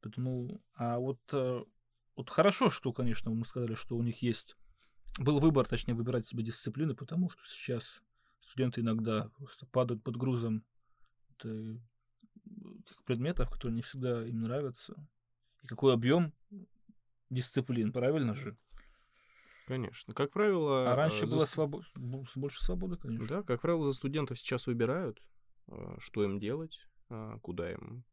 Поэтому, 0.00 0.60
а 0.74 0.98
вот, 0.98 1.20
э, 1.32 1.64
вот 2.16 2.30
хорошо, 2.30 2.70
что, 2.70 2.92
конечно, 2.92 3.30
мы 3.30 3.44
сказали, 3.44 3.74
что 3.74 3.96
у 3.96 4.02
них 4.02 4.20
есть, 4.20 4.56
был 5.18 5.38
выбор, 5.38 5.66
точнее, 5.66 5.94
выбирать 5.94 6.26
себе 6.26 6.42
дисциплины, 6.42 6.94
потому 6.94 7.30
что 7.30 7.44
сейчас 7.46 8.02
студенты 8.40 8.80
иногда 8.80 9.28
просто 9.36 9.66
падают 9.66 10.02
под 10.02 10.16
грузом 10.16 10.64
тех 12.84 13.02
предметов, 13.04 13.50
которые 13.50 13.74
не 13.76 13.82
всегда 13.82 14.26
им 14.26 14.40
нравятся. 14.42 14.94
И 15.62 15.66
какой 15.66 15.94
объем 15.94 16.32
дисциплин, 17.30 17.92
правильно 17.92 18.34
же? 18.34 18.56
Конечно. 19.66 20.12
Как 20.12 20.32
правило... 20.32 20.92
А 20.92 20.96
раньше 20.96 21.24
э, 21.24 21.26
за 21.26 21.36
было 21.36 21.44
ст- 21.44 21.56
свобо- 21.56 21.82
больше 22.34 22.64
свободы, 22.64 22.96
конечно. 22.96 23.26
Да, 23.28 23.42
как 23.42 23.60
правило, 23.60 23.84
за 23.90 23.96
студентов 23.96 24.38
сейчас 24.38 24.66
выбирают, 24.66 25.22
э, 25.68 25.96
что 26.00 26.24
им 26.24 26.38
делать, 26.40 26.76
а, 27.08 27.38
куда 27.38 27.72
им 27.72 28.04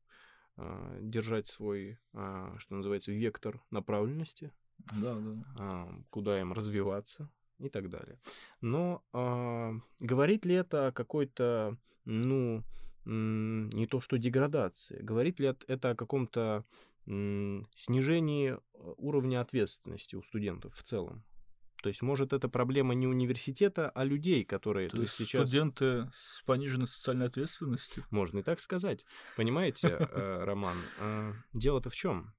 держать 0.99 1.47
свой, 1.47 1.97
что 2.11 2.75
называется, 2.75 3.13
вектор 3.13 3.61
направленности, 3.71 4.51
Да, 4.91 5.15
да. 5.15 5.43
а, 5.57 6.01
куда 6.09 6.37
им 6.41 6.51
развиваться 6.51 7.31
и 7.59 7.69
так 7.69 7.89
далее. 7.89 8.19
Но 8.59 9.01
а, 9.13 9.71
говорит 10.01 10.43
ли 10.45 10.55
это 10.55 10.87
о 10.87 10.91
какой-то, 10.91 11.77
ну, 12.03 12.65
не 13.05 13.87
то 13.87 14.01
что 14.01 14.17
деградации, 14.17 15.01
говорит 15.01 15.39
ли 15.39 15.55
это 15.67 15.91
о 15.91 15.95
каком-то 15.95 16.65
снижении 17.05 18.51
э, 18.51 18.57
уровня 18.97 19.41
ответственности 19.41 20.15
у 20.15 20.21
студентов 20.21 20.75
в 20.75 20.83
целом? 20.83 21.23
То 21.81 21.87
есть, 21.87 22.01
может, 22.01 22.33
это 22.33 22.49
проблема 22.49 22.93
не 22.93 23.07
университета, 23.07 23.89
а 23.89 24.03
людей, 24.03 24.43
которые... 24.43 24.89
То, 24.89 25.01
есть 25.01 25.13
сейчас... 25.13 25.47
студенты 25.47 26.11
с 26.13 26.43
пониженной 26.45 26.87
социальной 26.87 27.27
ответственностью. 27.27 28.05
Можно 28.11 28.39
и 28.39 28.43
так 28.43 28.59
сказать. 28.59 29.05
Понимаете, 29.37 29.87
э, 29.87 30.43
Роман, 30.43 30.77
э, 30.99 31.33
дело-то 31.53 31.89
в 31.89 31.95
чем? 31.95 32.33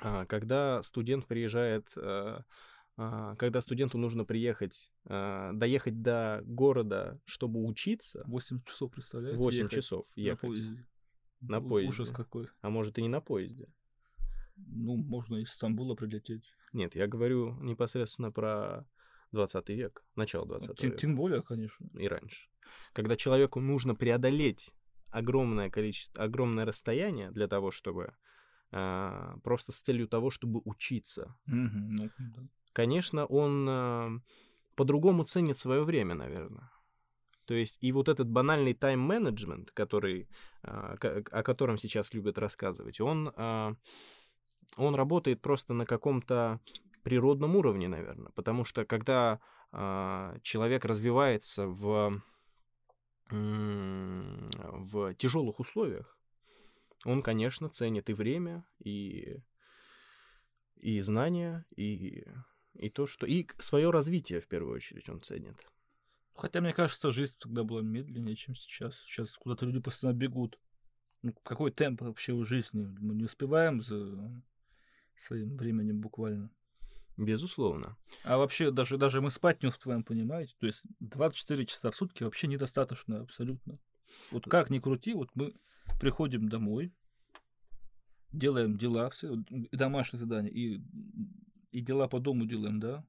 Когда 0.00 0.80
студент 0.82 1.26
приезжает, 1.26 1.90
а, 1.96 2.44
когда 3.38 3.60
студенту 3.60 3.96
нужно 3.96 4.24
приехать, 4.24 4.92
э, 5.04 5.50
доехать 5.54 6.02
до 6.02 6.42
города, 6.44 7.20
чтобы 7.24 7.64
учиться, 7.64 8.24
8 8.26 8.60
часов, 8.64 8.90
представляете? 8.90 9.38
8 9.38 9.58
ехать 9.58 9.72
часов 9.72 10.06
на 10.16 10.20
ехать, 10.20 10.40
поезде. 10.40 10.86
на 11.40 11.60
поезде. 11.60 11.88
Ужас 11.88 12.10
какой. 12.10 12.48
а 12.60 12.70
может 12.70 12.98
и 12.98 13.02
не 13.02 13.08
на 13.08 13.20
поезде. 13.20 13.68
Ну, 14.56 14.96
можно 14.96 15.36
из 15.36 15.50
Стамбула 15.50 15.94
прилететь. 15.94 16.52
Нет, 16.72 16.96
я 16.96 17.06
говорю 17.06 17.54
непосредственно 17.60 18.32
про 18.32 18.84
20 19.30 19.68
век, 19.68 20.04
начало 20.16 20.46
20 20.46 20.76
Тем, 20.76 20.90
века 20.90 21.00
тем 21.00 21.14
более, 21.14 21.42
конечно. 21.42 21.88
и 21.96 22.08
раньше. 22.08 22.48
Когда 22.92 23.16
человеку 23.16 23.60
нужно 23.60 23.94
преодолеть 23.94 24.72
огромное 25.10 25.70
количество, 25.70 26.24
огромное 26.24 26.66
расстояние 26.66 27.30
для 27.30 27.46
того, 27.46 27.70
чтобы 27.70 28.14
а, 28.70 29.38
просто 29.42 29.72
с 29.72 29.80
целью 29.80 30.08
того, 30.08 30.30
чтобы 30.30 30.60
учиться. 30.64 31.36
Мгм, 31.46 31.88
ну, 31.90 32.10
да. 32.18 32.42
Конечно, 32.78 33.26
он 33.26 33.66
а, 33.68 34.20
по-другому 34.76 35.24
ценит 35.24 35.58
свое 35.58 35.82
время, 35.82 36.14
наверное. 36.14 36.70
То 37.44 37.54
есть 37.54 37.76
и 37.80 37.90
вот 37.90 38.08
этот 38.08 38.30
банальный 38.30 38.72
тайм-менеджмент, 38.72 39.72
который, 39.72 40.28
а, 40.62 40.96
о 41.32 41.42
котором 41.42 41.76
сейчас 41.76 42.14
любят 42.14 42.38
рассказывать, 42.38 43.00
он, 43.00 43.32
а, 43.34 43.74
он 44.76 44.94
работает 44.94 45.42
просто 45.42 45.74
на 45.74 45.86
каком-то 45.86 46.60
природном 47.02 47.56
уровне, 47.56 47.88
наверное. 47.88 48.30
Потому 48.36 48.64
что 48.64 48.84
когда 48.84 49.40
а, 49.72 50.38
человек 50.42 50.84
развивается 50.84 51.66
в, 51.66 52.12
в 53.28 55.14
тяжелых 55.14 55.58
условиях, 55.58 56.16
он, 57.04 57.22
конечно, 57.22 57.68
ценит 57.70 58.08
и 58.08 58.12
время, 58.12 58.64
и, 58.78 59.38
и 60.76 61.00
знания, 61.00 61.66
и, 61.74 62.22
и 62.78 62.88
то, 62.90 63.06
что... 63.06 63.26
И 63.26 63.46
свое 63.58 63.90
развитие, 63.90 64.40
в 64.40 64.46
первую 64.46 64.76
очередь, 64.76 65.08
он 65.08 65.20
ценит. 65.20 65.56
Хотя, 66.34 66.60
мне 66.60 66.72
кажется, 66.72 67.10
жизнь 67.10 67.36
тогда 67.38 67.64
была 67.64 67.82
медленнее, 67.82 68.36
чем 68.36 68.54
сейчас. 68.54 68.96
Сейчас 69.00 69.32
куда-то 69.32 69.66
люди 69.66 69.80
постоянно 69.80 70.16
бегут. 70.16 70.58
Ну, 71.22 71.32
какой 71.42 71.72
темп 71.72 72.02
вообще 72.02 72.32
у 72.32 72.44
жизни? 72.44 72.84
Мы 73.00 73.16
не 73.16 73.24
успеваем 73.24 73.82
за 73.82 74.42
своим 75.16 75.56
временем 75.56 76.00
буквально. 76.00 76.50
Безусловно. 77.16 77.96
А 78.22 78.38
вообще 78.38 78.70
даже, 78.70 78.96
даже 78.96 79.20
мы 79.20 79.32
спать 79.32 79.64
не 79.64 79.68
успеваем, 79.68 80.04
понимаете? 80.04 80.54
То 80.60 80.66
есть 80.66 80.82
24 81.00 81.66
часа 81.66 81.90
в 81.90 81.96
сутки 81.96 82.22
вообще 82.22 82.46
недостаточно 82.46 83.20
абсолютно. 83.20 83.80
Вот 84.30 84.44
как 84.44 84.70
ни 84.70 84.78
крути, 84.78 85.14
вот 85.14 85.30
мы 85.34 85.54
приходим 86.00 86.48
домой, 86.48 86.94
делаем 88.32 88.78
дела 88.78 89.10
все, 89.10 89.34
домашние 89.72 90.20
задания, 90.20 90.50
и, 90.50 90.80
и 91.70 91.80
дела 91.80 92.08
по 92.08 92.20
дому 92.20 92.46
делаем, 92.46 92.80
да? 92.80 93.04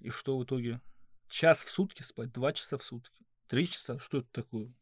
И 0.00 0.10
что 0.10 0.38
в 0.38 0.44
итоге? 0.44 0.80
Час 1.28 1.64
в 1.64 1.70
сутки 1.70 2.02
спать, 2.02 2.32
два 2.32 2.52
часа 2.52 2.78
в 2.78 2.82
сутки, 2.84 3.26
три 3.48 3.66
часа, 3.68 3.98
что 3.98 4.18
это 4.18 4.28
такое? 4.30 4.72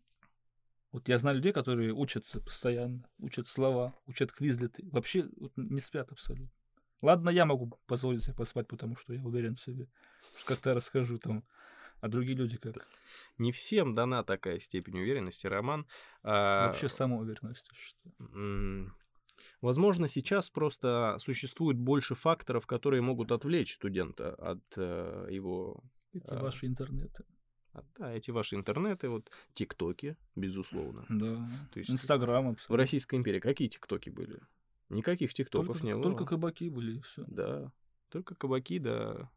Вот 0.92 1.08
я 1.08 1.18
знаю 1.18 1.36
людей, 1.36 1.52
которые 1.52 1.92
учатся 1.92 2.40
постоянно, 2.40 3.08
учат 3.18 3.48
слова, 3.48 3.94
учат 4.06 4.32
квизлеты, 4.32 4.86
вообще 4.90 5.28
вот, 5.36 5.52
не 5.56 5.80
спят 5.80 6.12
абсолютно. 6.12 6.52
Ладно, 7.02 7.30
я 7.30 7.44
могу 7.46 7.78
позволить 7.86 8.22
себе 8.22 8.34
поспать, 8.34 8.68
потому 8.68 8.96
что 8.96 9.12
я 9.12 9.22
уверен 9.24 9.56
в 9.56 9.60
себе. 9.60 9.88
Как-то 10.44 10.72
расскажу 10.72 11.18
там, 11.18 11.44
а 12.00 12.08
другие 12.08 12.36
люди 12.36 12.56
как? 12.56 12.86
Не 13.38 13.52
всем 13.52 13.94
дана 13.94 14.22
такая 14.22 14.58
степень 14.58 15.00
уверенности, 15.00 15.46
Роман. 15.46 15.86
А... 16.22 16.68
Вообще 16.68 16.88
самоуверенность. 16.88 17.68
Что... 17.72 18.10
Возможно, 19.64 20.08
сейчас 20.08 20.50
просто 20.50 21.16
существует 21.18 21.78
больше 21.78 22.14
факторов, 22.14 22.66
которые 22.66 23.00
могут 23.00 23.32
отвлечь 23.32 23.74
студента 23.74 24.34
от 24.34 24.62
э, 24.76 25.28
его... 25.30 25.82
Эти 26.12 26.30
э, 26.30 26.38
ваши 26.38 26.66
интернеты. 26.66 27.24
Да, 27.98 28.12
эти 28.12 28.30
ваши 28.30 28.56
интернеты, 28.56 29.08
вот 29.08 29.30
тиктоки, 29.54 30.18
безусловно. 30.36 31.06
Да, 31.08 31.48
То 31.72 31.78
есть 31.78 31.90
Инстаграм 31.90 32.48
абсолютно. 32.48 32.74
В 32.74 32.76
Российской 32.76 33.14
империи 33.14 33.40
какие 33.40 33.68
тиктоки 33.68 34.10
были? 34.10 34.38
Никаких 34.90 35.32
тиктоков 35.32 35.78
только, 35.78 35.86
не 35.86 35.92
было. 35.94 36.02
Только 36.02 36.26
кабаки 36.26 36.68
были, 36.68 36.98
и 36.98 37.00
все. 37.00 37.24
Да, 37.26 37.72
только 38.10 38.34
кабаки, 38.34 38.78
да. 38.78 39.30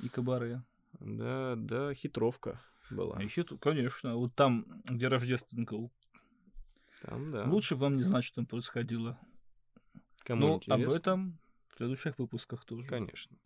И 0.00 0.10
кабары. 0.10 0.62
Да, 0.98 1.54
да, 1.56 1.94
хитровка 1.94 2.60
была. 2.90 3.22
И 3.22 3.28
хит, 3.28 3.50
конечно. 3.58 4.16
Вот 4.16 4.34
там, 4.34 4.82
где 4.90 5.08
рождественка, 5.08 5.76
там, 7.00 7.32
да. 7.32 7.44
Лучше 7.44 7.76
вам 7.76 7.96
не 7.96 8.02
знать, 8.02 8.24
что 8.24 8.36
там 8.36 8.46
происходило. 8.46 9.18
Кому 10.30 10.46
Но 10.46 10.56
интересно? 10.58 10.84
об 10.84 10.92
этом 10.92 11.38
в 11.70 11.76
следующих 11.76 12.16
выпусках 12.20 12.64
тоже. 12.64 12.86
Конечно. 12.86 13.36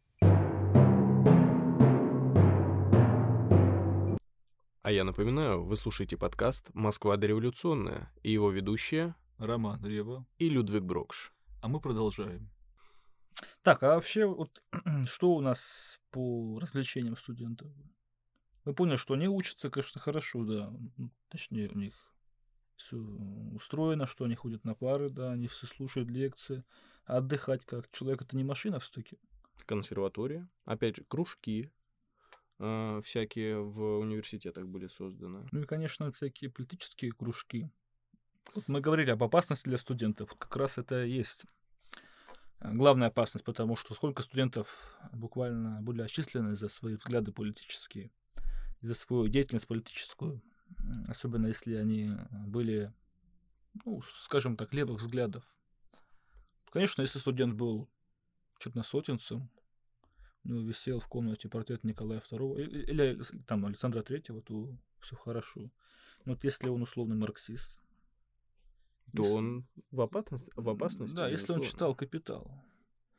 А 4.83 4.93
я 4.93 5.05
напоминаю, 5.05 5.65
вы 5.65 5.77
слушаете 5.77 6.19
подкаст 6.19 6.69
«Москва 6.75 7.17
дореволюционная» 7.17 8.13
и 8.23 8.31
его 8.31 8.51
ведущие 8.51 9.15
Роман 9.39 9.83
Рева 9.83 10.27
и 10.37 10.51
Людвиг 10.51 10.83
Брокш. 10.83 11.33
А 11.63 11.69
мы 11.69 11.81
продолжаем. 11.81 12.51
Так, 13.63 13.83
а 13.83 13.95
вообще, 13.95 14.27
вот 14.27 14.63
что 15.07 15.37
у 15.37 15.41
нас 15.41 15.99
по 16.11 16.59
развлечениям 16.61 17.17
студентов? 17.17 17.69
Мы 18.67 18.75
поняли, 18.75 18.97
что 18.97 19.15
они 19.15 19.27
учатся, 19.27 19.71
конечно, 19.71 20.03
хорошо, 20.03 20.45
да. 20.45 20.71
Ну, 20.99 21.11
точнее, 21.31 21.71
у 21.71 21.79
них 21.79 22.14
все 22.77 22.97
устроено, 22.97 24.07
что 24.07 24.25
они 24.25 24.35
ходят 24.35 24.65
на 24.65 24.75
пары, 24.75 25.11
да, 25.11 25.33
они 25.33 25.47
все 25.47 25.67
слушают 25.67 26.11
лекции. 26.11 26.65
А 27.07 27.19
отдыхать 27.19 27.65
как? 27.65 27.91
Человек 27.91 28.23
это 28.23 28.37
не 28.37 28.45
машина 28.45 28.81
все-таки. 28.81 29.19
Консерватория. 29.67 30.49
Опять 30.65 30.97
же, 30.97 31.05
кружки 31.05 31.71
э, 32.59 33.01
всякие 33.05 33.63
в 33.63 33.99
университетах 33.99 34.67
были 34.67 34.89
созданы. 34.89 35.47
Ну 35.53 35.61
и, 35.61 35.67
конечно, 35.67 36.11
всякие 36.13 36.51
политические 36.51 37.13
кружки. 37.13 37.71
Вот 38.55 38.69
мы 38.69 38.81
говорили 38.81 39.11
об 39.11 39.23
опасности 39.23 39.69
для 39.69 39.79
студентов. 39.79 40.31
Вот 40.31 40.39
как 40.39 40.57
раз 40.57 40.79
это 40.79 41.05
и 41.05 41.11
есть 41.11 41.45
э, 42.61 42.73
главная 42.73 43.09
опасность, 43.09 43.45
потому 43.45 43.77
что 43.77 43.95
сколько 43.95 44.23
студентов 44.23 44.99
буквально 45.13 45.81
были 45.83 46.03
отчислены 46.03 46.57
за 46.57 46.69
свои 46.69 46.97
взгляды 46.97 47.33
политические, 47.33 48.11
за 48.81 48.95
свою 48.95 49.29
деятельность 49.29 49.67
политическую, 49.67 50.43
особенно 51.09 51.47
если 51.47 51.75
они 51.75 52.11
были, 52.47 52.93
ну, 53.85 54.03
скажем 54.03 54.57
так, 54.57 54.73
левых 54.75 55.01
взглядов. 55.01 55.45
Конечно, 56.71 57.03
если 57.03 57.19
студент 57.19 57.55
был 57.55 57.89
черносотенцем, 58.59 59.49
у 60.45 60.49
него 60.49 60.61
висел 60.61 61.01
в 61.01 61.07
комнате 61.09 61.49
портрет 61.49 61.85
Николая 61.85 62.21
II 62.21 62.61
или, 62.61 62.83
или 62.85 63.23
там 63.47 63.65
Александра 63.65 64.01
III, 64.01 64.43
то 64.43 64.77
все 65.01 65.17
хорошо. 65.17 65.71
Но 66.25 66.33
вот 66.33 66.45
если 66.45 66.69
он 66.69 66.83
условный 66.83 67.17
марксист, 67.17 67.81
то 69.15 69.23
если... 69.23 69.35
он 69.35 69.67
в 69.91 70.01
опасности, 70.01 70.51
в 70.57 70.69
опасности. 70.69 71.15
Да, 71.15 71.29
если 71.29 71.53
он 71.53 71.63
читал 71.63 71.95
«Капитал». 71.95 72.51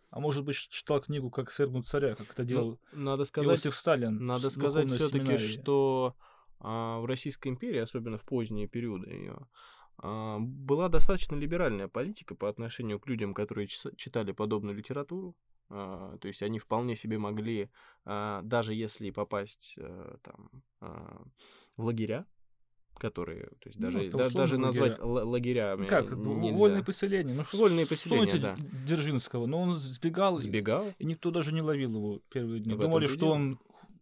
А 0.09 0.19
может 0.19 0.45
быть, 0.45 0.55
читал 0.55 1.01
книгу 1.01 1.29
«Как 1.29 1.51
свергнуть 1.51 1.87
царя», 1.87 2.15
как 2.15 2.31
это 2.31 2.43
ну, 2.43 2.47
делал 2.47 2.79
ну, 2.93 3.03
надо 3.03 3.25
сказать, 3.25 3.57
Иосиф 3.59 3.75
Сталин. 3.75 4.25
Надо 4.25 4.49
сказать 4.49 4.89
все-таки, 4.89 5.37
что 5.37 6.15
в 6.59 7.05
Российской 7.05 7.49
империи, 7.49 7.79
особенно 7.79 8.17
в 8.17 8.23
поздние 8.23 8.67
периоды 8.67 9.09
ее, 9.09 9.47
а, 9.97 10.39
была 10.39 10.89
достаточно 10.89 11.35
либеральная 11.35 11.87
политика 11.87 12.35
по 12.35 12.49
отношению 12.49 12.99
к 12.99 13.07
людям, 13.07 13.33
которые 13.33 13.67
читали 13.67 14.31
подобную 14.31 14.75
литературу. 14.75 15.35
А, 15.69 16.17
то 16.19 16.27
есть 16.27 16.43
они 16.43 16.59
вполне 16.59 16.95
себе 16.95 17.17
могли, 17.17 17.69
а, 18.03 18.41
даже 18.43 18.73
если 18.73 19.09
попасть 19.09 19.75
а, 19.79 20.17
там, 20.21 20.49
а, 20.79 21.23
в 21.75 21.85
лагеря, 21.85 22.25
которые, 22.97 23.47
то 23.59 23.67
есть 23.67 23.79
даже, 23.79 24.03
ну, 24.03 24.17
да, 24.17 24.29
даже 24.29 24.57
назвать 24.57 24.99
лагеря 24.99 25.75
как, 25.89 26.11
нельзя. 26.11 26.55
вольные 26.55 26.83
поселения. 26.83 27.33
Ну, 27.33 27.43
вольные 27.51 27.87
поселения, 27.87 28.37
да. 28.37 28.55
Дзержинского, 28.85 29.47
но 29.47 29.61
он 29.61 29.71
сбегал, 29.71 30.37
сбегал, 30.37 30.93
и 30.97 31.05
никто 31.05 31.31
даже 31.31 31.51
не 31.51 31.61
ловил 31.61 31.91
его 31.95 32.21
первые 32.29 32.61
дни. 32.61 32.73
В 32.73 32.79
Думали, 32.79 33.07
что 33.07 33.31
он 33.31 33.59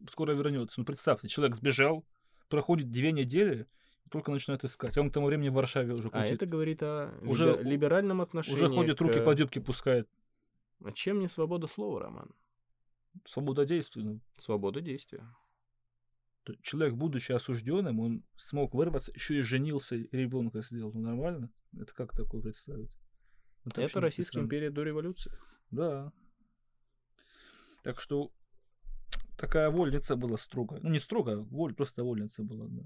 скоро 0.10 0.34
вернется. 0.34 0.80
Ну, 0.80 0.86
представьте, 0.86 1.28
человек 1.28 1.56
сбежал, 1.56 2.06
проходит 2.54 2.92
две 2.92 3.12
недели, 3.12 3.66
только 4.12 4.32
начинает 4.32 4.64
искать. 4.64 4.96
А 4.96 5.02
он 5.02 5.10
к 5.10 5.14
тому 5.14 5.26
времени 5.26 5.50
в 5.50 5.54
Варшаве 5.54 5.96
уже 5.96 6.12
крутит. 6.12 6.30
А 6.30 6.34
это 6.36 6.46
говорит 6.46 6.84
о 6.84 7.12
уже, 7.24 7.60
либеральном 7.64 8.22
отношении. 8.22 8.58
Уже 8.58 8.70
ходит, 8.70 9.00
к... 9.00 9.02
руки 9.02 9.20
по 9.20 9.34
юбке 9.34 9.60
пускает. 9.60 10.08
А 10.84 10.92
чем 10.92 11.20
не 11.20 11.28
свобода 11.28 11.66
слова, 11.66 12.00
Роман? 12.00 12.30
Свобода 13.26 13.66
действия. 13.66 14.04
Ну. 14.04 14.20
Свобода 14.38 14.82
действия 14.82 15.24
человек, 16.62 16.94
будучи 16.94 17.32
осужденным, 17.32 18.00
он 18.00 18.24
смог 18.38 18.76
вырваться, 18.76 19.12
еще 19.16 19.40
и 19.40 19.42
женился, 19.42 19.96
и 19.96 20.16
ребенка 20.16 20.62
сделал. 20.62 20.92
Ну, 20.94 21.00
нормально? 21.00 21.50
Это 21.76 21.92
как 21.96 22.12
такое 22.12 22.42
представить? 22.42 22.96
Это, 23.66 23.82
это 23.82 24.00
Российская 24.00 24.42
империя 24.42 24.70
до 24.70 24.84
революции. 24.84 25.32
Да. 25.72 26.12
Так 27.82 28.00
что 28.00 28.32
такая 29.38 29.70
вольница 29.70 30.16
была 30.16 30.38
строгая. 30.38 30.80
Ну, 30.82 30.90
не 30.90 31.00
строгая, 31.00 31.38
воль, 31.38 31.74
просто 31.74 32.04
вольница 32.04 32.44
была, 32.44 32.68
да. 32.70 32.84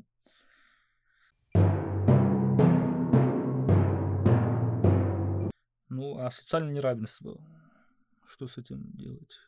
Ну, 5.89 6.17
а 6.19 6.29
социальное 6.31 6.73
неравенство, 6.73 7.39
что 8.27 8.47
с 8.47 8.57
этим 8.57 8.91
делать? 8.93 9.39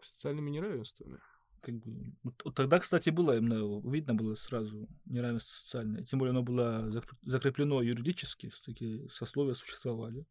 Социальными 0.00 0.50
неравенствами? 0.50 1.18
как 1.60 1.74
бы, 1.76 2.14
вот 2.22 2.54
тогда, 2.54 2.78
кстати, 2.78 3.10
было 3.10 3.36
именно, 3.36 3.80
видно 3.88 4.14
было 4.14 4.34
сразу 4.34 4.88
неравенство 5.04 5.52
социальное. 5.62 6.02
Тем 6.04 6.18
более 6.18 6.30
оно 6.30 6.42
было 6.42 6.90
закреплено 7.22 7.82
юридически, 7.82 8.50
такие 8.64 9.08
сословия 9.10 9.54
существовали. 9.54 10.26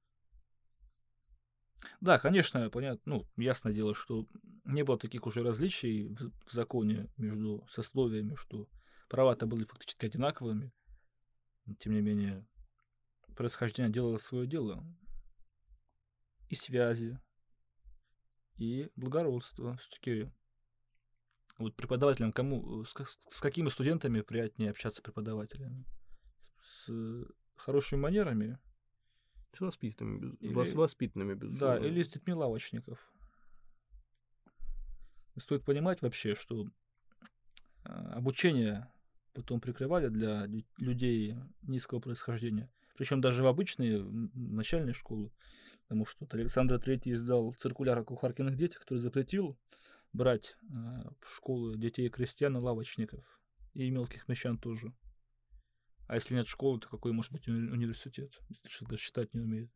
Да, 2.02 2.20
конечно, 2.20 2.70
понятно, 2.70 3.02
ну, 3.06 3.28
ясное 3.38 3.74
дело, 3.74 3.94
что 3.94 4.28
не 4.66 4.84
было 4.84 4.98
таких 4.98 5.26
уже 5.26 5.44
различий 5.44 6.10
в, 6.10 6.52
законе 6.52 7.10
между 7.18 7.66
сословиями, 7.70 8.36
что 8.36 8.68
права-то 9.08 9.46
были 9.46 9.66
фактически 9.66 10.06
одинаковыми. 10.06 10.72
Тем 11.80 11.94
не 11.94 12.02
менее, 12.02 12.46
происхождение 13.36 13.92
делало 13.92 14.18
свое 14.18 14.48
дело. 14.48 14.84
И 16.50 16.56
связи, 16.56 17.20
и 18.58 18.90
благородство. 18.96 19.78
Все-таки 19.78 20.32
вот 21.58 21.76
преподавателям, 21.76 22.32
кому, 22.32 22.84
с, 22.84 22.94
с 23.30 23.40
какими 23.40 23.70
студентами 23.70 24.22
приятнее 24.22 24.72
общаться 24.72 25.02
преподавателями? 25.02 25.86
С, 26.60 26.86
с 26.88 27.62
хорошими 27.62 28.00
манерами? 28.00 28.60
С 29.54 29.62
воспитанными, 29.62 30.36
или, 30.40 30.64
с 30.64 30.74
воспитанными, 30.74 31.34
безусловно. 31.34 31.80
Да, 31.80 31.88
или 31.88 32.04
с 32.04 32.10
детьми 32.10 32.34
лавочников. 32.34 33.00
Стоит 35.38 35.64
понимать 35.64 36.02
вообще, 36.02 36.36
что 36.36 36.68
а, 37.84 38.14
обучение 38.14 38.92
потом 39.34 39.60
прикрывали 39.60 40.10
для 40.10 40.48
людей 40.78 41.36
низкого 41.62 42.00
происхождения. 42.00 42.70
Причем 42.98 43.22
даже 43.22 43.44
в 43.44 43.48
обычные 43.48 44.04
начальные 44.34 44.94
школы. 44.94 45.32
Потому 45.84 46.06
что 46.06 46.28
Александр 46.32 46.76
III 46.76 47.14
издал 47.14 47.54
циркуляр 47.54 47.98
о 47.98 48.04
кухаркиных 48.04 48.56
детях, 48.58 48.82
который 48.82 49.00
запретил 49.00 49.58
брать 50.14 50.56
э, 50.62 50.76
в 51.22 51.36
школу 51.36 51.76
детей 51.76 52.10
крестьян 52.10 52.56
и 52.58 52.60
лавочников, 52.60 53.24
и 53.74 53.90
мелких 53.90 54.28
мещан 54.28 54.58
тоже. 54.58 54.94
А 56.10 56.16
если 56.16 56.34
нет 56.34 56.48
школы, 56.48 56.80
то 56.80 56.90
какой 56.90 57.12
может 57.12 57.32
быть 57.32 57.48
уни- 57.48 57.70
университет, 57.70 58.36
если 58.50 58.68
человек 58.68 58.90
даже 58.90 59.04
считать 59.04 59.32
не 59.36 59.42
умеет? 59.42 59.70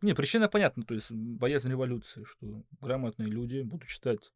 Не, 0.00 0.14
причина 0.14 0.48
понятна, 0.48 0.84
то 0.84 0.94
есть 0.94 1.10
боязнь 1.10 1.68
революции, 1.68 2.22
что 2.22 2.64
грамотные 2.80 3.28
люди 3.28 3.62
будут 3.62 3.88
читать 3.88 4.32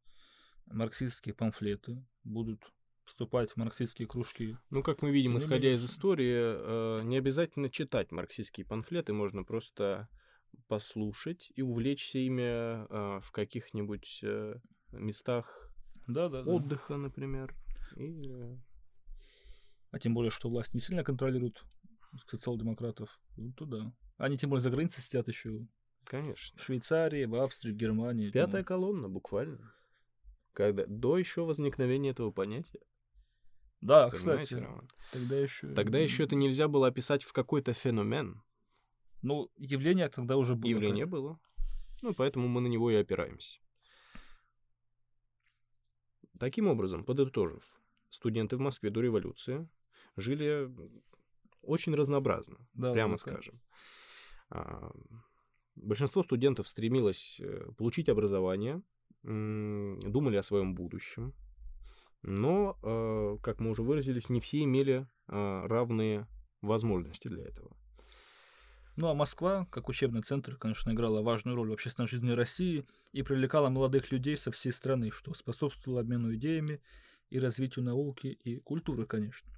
марксистские 0.65 1.33
памфлеты, 1.33 2.05
будут 2.25 2.73
вступать 3.05 3.51
в 3.51 3.55
марксистские 3.57 4.05
кружки. 4.05 4.57
Ну, 4.71 4.83
как 4.83 5.01
мы 5.01 5.11
видим, 5.11 5.37
исходя 5.37 5.73
из 5.73 5.85
истории, 5.85 6.35
э, 6.35 7.03
не 7.03 7.15
обязательно 7.15 7.69
читать 7.69 8.11
марксистские 8.11 8.65
памфлеты, 8.65 9.13
можно 9.13 9.45
просто 9.45 10.09
послушать 10.67 11.49
и 11.55 11.61
увлечься 11.61 12.19
ими 12.19 12.41
э, 12.41 13.21
в 13.21 13.31
каких-нибудь 13.31 14.19
э, 14.21 14.55
местах 14.91 15.69
Да, 16.07 16.27
да, 16.27 16.43
да. 16.43 16.51
отдыха, 16.51 16.97
например. 16.97 17.55
И, 17.95 18.57
А 19.93 19.99
тем 19.99 20.15
более, 20.15 20.31
что 20.31 20.49
власть 20.49 20.73
не 20.73 20.79
сильно 20.79 21.03
контролирует 21.03 21.63
социал-демократов. 22.25 23.21
Ну, 23.37 23.53
то 23.53 23.65
да. 23.65 23.93
Они 24.17 24.39
тем 24.39 24.49
более 24.49 24.63
за 24.63 24.71
границей 24.71 25.03
сидят 25.03 25.27
еще. 25.27 25.67
конечно. 26.03 26.57
В 26.59 26.63
Швейцарии, 26.63 27.25
в 27.25 27.35
Австрии, 27.35 27.71
в 27.71 27.75
Германии. 27.75 28.31
Пятая 28.31 28.63
там. 28.63 28.65
колонна, 28.65 29.07
буквально. 29.07 29.71
Когда, 30.53 30.85
до 30.87 31.19
еще 31.19 31.45
возникновения 31.45 32.09
этого 32.09 32.31
понятия. 32.31 32.79
Да, 33.81 34.09
понимаете, 34.09 34.43
кстати, 34.43 34.61
Роман? 34.63 34.89
тогда 35.11 35.37
еще... 35.37 35.67
Тогда 35.75 35.99
еще 35.99 36.23
это 36.23 36.35
нельзя 36.35 36.67
было 36.67 36.87
описать 36.87 37.21
в 37.21 37.31
какой-то 37.31 37.73
феномен. 37.73 38.41
Ну, 39.21 39.51
явление 39.57 40.07
тогда 40.07 40.37
уже 40.37 40.55
было. 40.55 40.71
Явление 40.71 41.05
конечно. 41.05 41.11
было. 41.11 41.39
Ну, 42.01 42.15
поэтому 42.15 42.47
мы 42.47 42.61
на 42.61 42.67
него 42.67 42.89
и 42.89 42.95
опираемся. 42.95 43.59
Таким 46.39 46.67
образом, 46.67 47.05
подытожив, 47.05 47.79
студенты 48.09 48.57
в 48.57 48.59
Москве 48.59 48.89
до 48.89 48.99
революции 49.01 49.69
жили 50.15 50.69
очень 51.61 51.95
разнообразно, 51.95 52.57
Да, 52.73 52.93
прямо 52.93 53.13
да, 53.13 53.17
скажем. 53.17 53.61
А, 54.49 54.91
Большинство 55.75 56.23
студентов 56.23 56.67
стремилось 56.67 57.39
э, 57.41 57.71
получить 57.77 58.07
образование, 58.07 58.83
думали 59.23 60.35
о 60.35 60.43
своем 60.43 60.75
будущем, 60.75 61.33
но, 62.21 62.77
э, 62.83 63.37
как 63.41 63.59
мы 63.59 63.71
уже 63.71 63.81
выразились, 63.81 64.29
не 64.29 64.39
все 64.39 64.63
имели 64.63 65.07
а, 65.27 65.67
равные 65.67 66.27
возможности 66.61 67.27
для 67.27 67.43
этого. 67.43 67.75
Ну, 68.95 69.07
а 69.07 69.13
Москва, 69.13 69.65
как 69.71 69.89
учебный 69.89 70.21
центр, 70.21 70.55
конечно, 70.55 70.91
играла 70.91 71.21
важную 71.21 71.55
роль 71.55 71.69
в 71.69 71.73
общественной 71.73 72.07
жизни 72.07 72.31
России 72.31 72.85
и 73.11 73.23
привлекала 73.23 73.69
молодых 73.69 74.11
людей 74.11 74.37
со 74.37 74.51
всей 74.51 74.71
страны, 74.71 75.09
что 75.09 75.33
способствовало 75.33 76.01
обмену 76.01 76.35
идеями 76.35 76.79
и 77.31 77.39
развитию 77.39 77.83
науки 77.83 78.27
и 78.27 78.59
культуры, 78.59 79.07
конечно. 79.07 79.49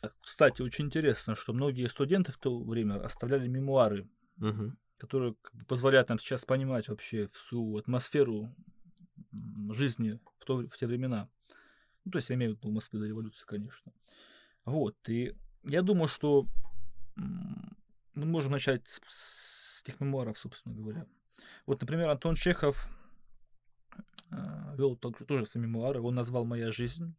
А, 0.00 0.10
Кстати, 0.20 0.62
очень 0.62 0.86
интересно, 0.86 1.34
что 1.34 1.52
многие 1.52 1.88
студенты 1.88 2.32
в 2.32 2.38
то 2.38 2.58
время 2.62 3.04
оставляли 3.04 3.48
мемуары, 3.48 4.08
Мгм. 4.36 4.78
которые 4.98 5.34
позволяют 5.66 6.08
нам 6.08 6.18
сейчас 6.18 6.44
понимать 6.44 6.88
вообще 6.88 7.28
всю 7.32 7.76
атмосферу 7.76 8.54
жизни 9.70 10.20
в, 10.38 10.44
то, 10.44 10.58
в 10.58 10.76
те 10.76 10.86
времена. 10.86 11.28
Ну, 12.04 12.12
то 12.12 12.18
есть 12.18 12.30
я 12.30 12.36
имею 12.36 12.54
в 12.54 12.58
виду 12.58 12.70
в 12.70 12.72
Москве 12.72 13.00
до 13.00 13.06
революции, 13.06 13.44
конечно. 13.46 13.92
Вот, 14.64 14.96
и 15.08 15.34
я 15.64 15.82
думаю, 15.82 16.08
что 16.08 16.46
мы 17.16 18.26
можем 18.26 18.52
начать 18.52 18.88
с, 18.88 19.00
с 19.08 19.82
этих 19.82 20.00
мемуаров, 20.00 20.38
собственно 20.38 20.74
говоря. 20.74 21.06
Вот, 21.66 21.80
например, 21.80 22.08
Антон 22.08 22.34
Чехов 22.34 22.88
вел 24.30 24.96
также, 24.96 25.24
тоже 25.24 25.46
свои 25.46 25.62
мемуары, 25.62 26.00
он 26.00 26.14
назвал 26.14 26.44
«Моя 26.44 26.70
жизнь». 26.70 27.14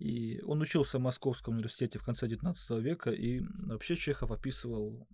И 0.00 0.40
он 0.46 0.62
учился 0.62 0.98
в 0.98 1.02
Московском 1.02 1.54
университете 1.54 1.98
в 1.98 2.04
конце 2.04 2.26
XIX 2.26 2.56
века, 2.80 3.10
и 3.10 3.42
вообще 3.66 3.96
Чехов 3.96 4.30
описывал 4.30 5.06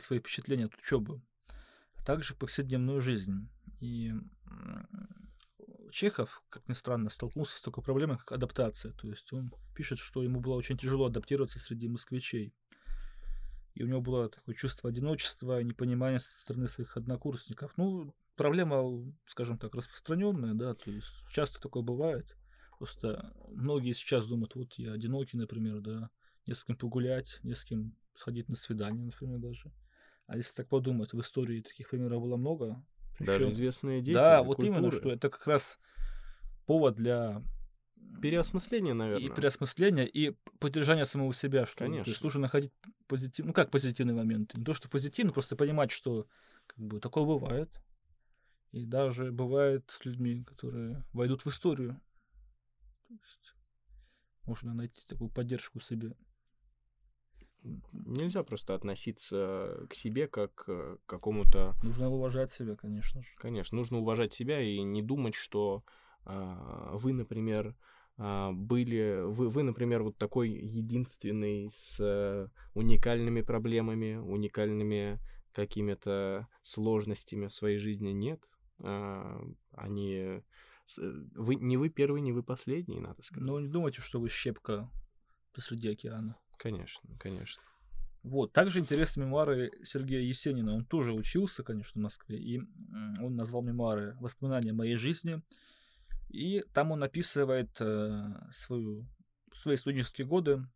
свои 0.00 0.20
впечатления 0.20 0.64
от 0.64 0.74
учебы, 0.74 1.20
а 1.94 2.02
также 2.02 2.34
повседневную 2.34 3.02
жизнь. 3.02 3.50
И 3.80 4.14
Чехов, 5.92 6.42
как 6.48 6.66
ни 6.66 6.72
странно, 6.72 7.10
столкнулся 7.10 7.58
с 7.58 7.60
такой 7.60 7.84
проблемой, 7.84 8.16
как 8.16 8.32
адаптация. 8.32 8.92
То 8.92 9.06
есть 9.06 9.30
он 9.34 9.52
пишет, 9.76 9.98
что 9.98 10.22
ему 10.22 10.40
было 10.40 10.54
очень 10.54 10.78
тяжело 10.78 11.04
адаптироваться 11.04 11.58
среди 11.58 11.86
москвичей. 11.86 12.54
И 13.74 13.82
у 13.82 13.86
него 13.86 14.00
было 14.00 14.30
такое 14.30 14.54
чувство 14.54 14.88
одиночества, 14.88 15.62
непонимания 15.62 16.20
со 16.20 16.30
стороны 16.40 16.68
своих 16.68 16.96
однокурсников. 16.96 17.76
Ну, 17.76 18.14
проблема, 18.34 18.82
скажем 19.26 19.58
так, 19.58 19.74
распространенная, 19.74 20.54
да, 20.54 20.74
то 20.74 20.90
есть 20.90 21.10
часто 21.32 21.60
такое 21.60 21.82
бывает. 21.82 22.34
Просто 22.78 23.32
многие 23.50 23.92
сейчас 23.92 24.26
думают, 24.26 24.54
вот 24.54 24.74
я 24.74 24.92
одинокий, 24.92 25.36
например, 25.36 25.80
да, 25.80 26.10
не 26.46 26.54
с 26.54 26.64
кем 26.64 26.76
погулять, 26.76 27.38
не 27.42 27.54
с 27.54 27.64
кем 27.64 27.94
сходить 28.14 28.48
на 28.48 28.56
свидание, 28.56 29.04
например, 29.04 29.38
даже. 29.38 29.72
А 30.26 30.36
если 30.36 30.54
так 30.54 30.68
подумать, 30.68 31.12
в 31.12 31.20
истории 31.20 31.60
таких 31.60 31.90
примеров 31.90 32.20
было 32.22 32.36
много. 32.36 32.84
Даже 33.20 33.44
Причём- 33.44 33.50
известные 33.52 34.00
деятели 34.02 34.14
Да, 34.14 34.42
вот 34.42 34.62
именно, 34.64 34.82
культуры. 34.90 34.98
что 34.98 35.10
это 35.10 35.30
как 35.30 35.46
раз 35.46 35.78
повод 36.66 36.96
для 36.96 37.42
Переосмысление, 38.20 38.94
наверное. 38.94 39.28
и 39.30 39.34
переосмысления, 39.34 40.04
и 40.04 40.30
поддержания 40.58 41.04
самого 41.04 41.32
себя, 41.34 41.66
что 41.66 41.78
то 41.78 41.84
есть 41.84 41.96
Конечно. 41.96 42.24
нужно 42.24 42.40
находить 42.42 42.72
позитив, 43.06 43.44
ну 43.46 43.52
как 43.52 43.70
позитивные 43.70 44.14
моменты, 44.14 44.58
не 44.58 44.64
то 44.64 44.72
что 44.74 44.88
позитивно, 44.88 45.32
просто 45.32 45.56
понимать, 45.56 45.90
что 45.90 46.26
как 46.66 46.78
бы 46.78 47.00
такое 47.00 47.24
бывает, 47.24 47.70
и 48.72 48.84
даже 48.86 49.30
бывает 49.30 49.84
с 49.88 50.04
людьми, 50.04 50.42
которые 50.44 51.04
войдут 51.12 51.44
в 51.44 51.48
историю. 51.48 52.00
То 53.08 53.14
есть 53.14 53.54
можно 54.44 54.74
найти 54.74 55.04
такую 55.06 55.30
поддержку 55.30 55.80
себе. 55.80 56.14
Нельзя 57.92 58.42
просто 58.42 58.74
относиться 58.74 59.86
к 59.88 59.94
себе 59.94 60.28
как 60.28 60.64
э, 60.68 60.98
к 61.06 61.08
какому-то... 61.08 61.74
Нужно 61.82 62.10
уважать 62.10 62.50
себя, 62.50 62.76
конечно 62.76 63.22
же. 63.22 63.28
Конечно, 63.38 63.76
нужно 63.76 63.98
уважать 63.98 64.34
себя 64.34 64.60
и 64.60 64.82
не 64.82 65.02
думать, 65.02 65.34
что 65.34 65.82
а, 66.24 66.90
вы, 66.96 67.14
например, 67.14 67.74
а, 68.18 68.52
были... 68.52 69.22
Вы, 69.22 69.48
вы, 69.48 69.62
например, 69.62 70.02
вот 70.02 70.18
такой 70.18 70.50
единственный 70.50 71.70
с 71.70 71.98
э, 72.00 72.48
уникальными 72.74 73.40
проблемами, 73.40 74.16
уникальными 74.16 75.18
какими-то 75.52 76.48
сложностями 76.60 77.46
в 77.46 77.54
своей 77.54 77.78
жизни. 77.78 78.10
Нет. 78.10 78.42
А, 78.80 79.40
Они... 79.72 80.16
э, 80.16 80.42
Вы, 80.96 81.56
не 81.56 81.76
вы 81.76 81.88
первый, 81.88 82.20
не 82.20 82.32
вы 82.32 82.42
последний, 82.42 83.00
надо 83.00 83.22
сказать. 83.22 83.46
Но 83.46 83.60
не 83.60 83.68
думайте, 83.68 84.00
что 84.00 84.20
вы 84.20 84.28
щепка 84.28 84.90
посреди 85.52 85.88
океана. 85.88 86.36
Конечно, 86.58 87.08
конечно. 87.18 87.62
Вот. 88.22 88.52
Также 88.52 88.80
интересны 88.80 89.22
мемуары 89.22 89.70
Сергея 89.82 90.22
Есенина. 90.22 90.74
Он 90.74 90.84
тоже 90.84 91.12
учился, 91.12 91.62
конечно, 91.62 92.00
в 92.00 92.02
Москве. 92.02 92.38
И 92.38 92.60
он 93.20 93.36
назвал 93.36 93.62
мемуары 93.62 94.16
«Воспоминания 94.18 94.72
моей 94.72 94.96
жизни». 94.96 95.42
И 96.30 96.64
там 96.72 96.90
он 96.90 97.02
описывает 97.02 97.70
э, 97.80 98.34
свою, 98.52 99.06
свои 99.54 99.76
студенческие 99.76 100.26
годы, 100.26 100.66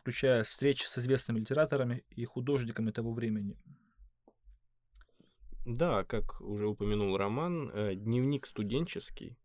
включая 0.00 0.44
встречи 0.44 0.84
с 0.84 0.98
известными 0.98 1.40
литераторами 1.40 2.04
и 2.10 2.24
художниками 2.24 2.90
того 2.90 3.12
времени. 3.12 3.56
Да, 5.68 6.02
как 6.02 6.40
уже 6.40 6.66
упомянул 6.66 7.18
Роман, 7.18 7.70
э, 7.74 7.94
дневник 7.94 8.46
студенческий. 8.46 9.36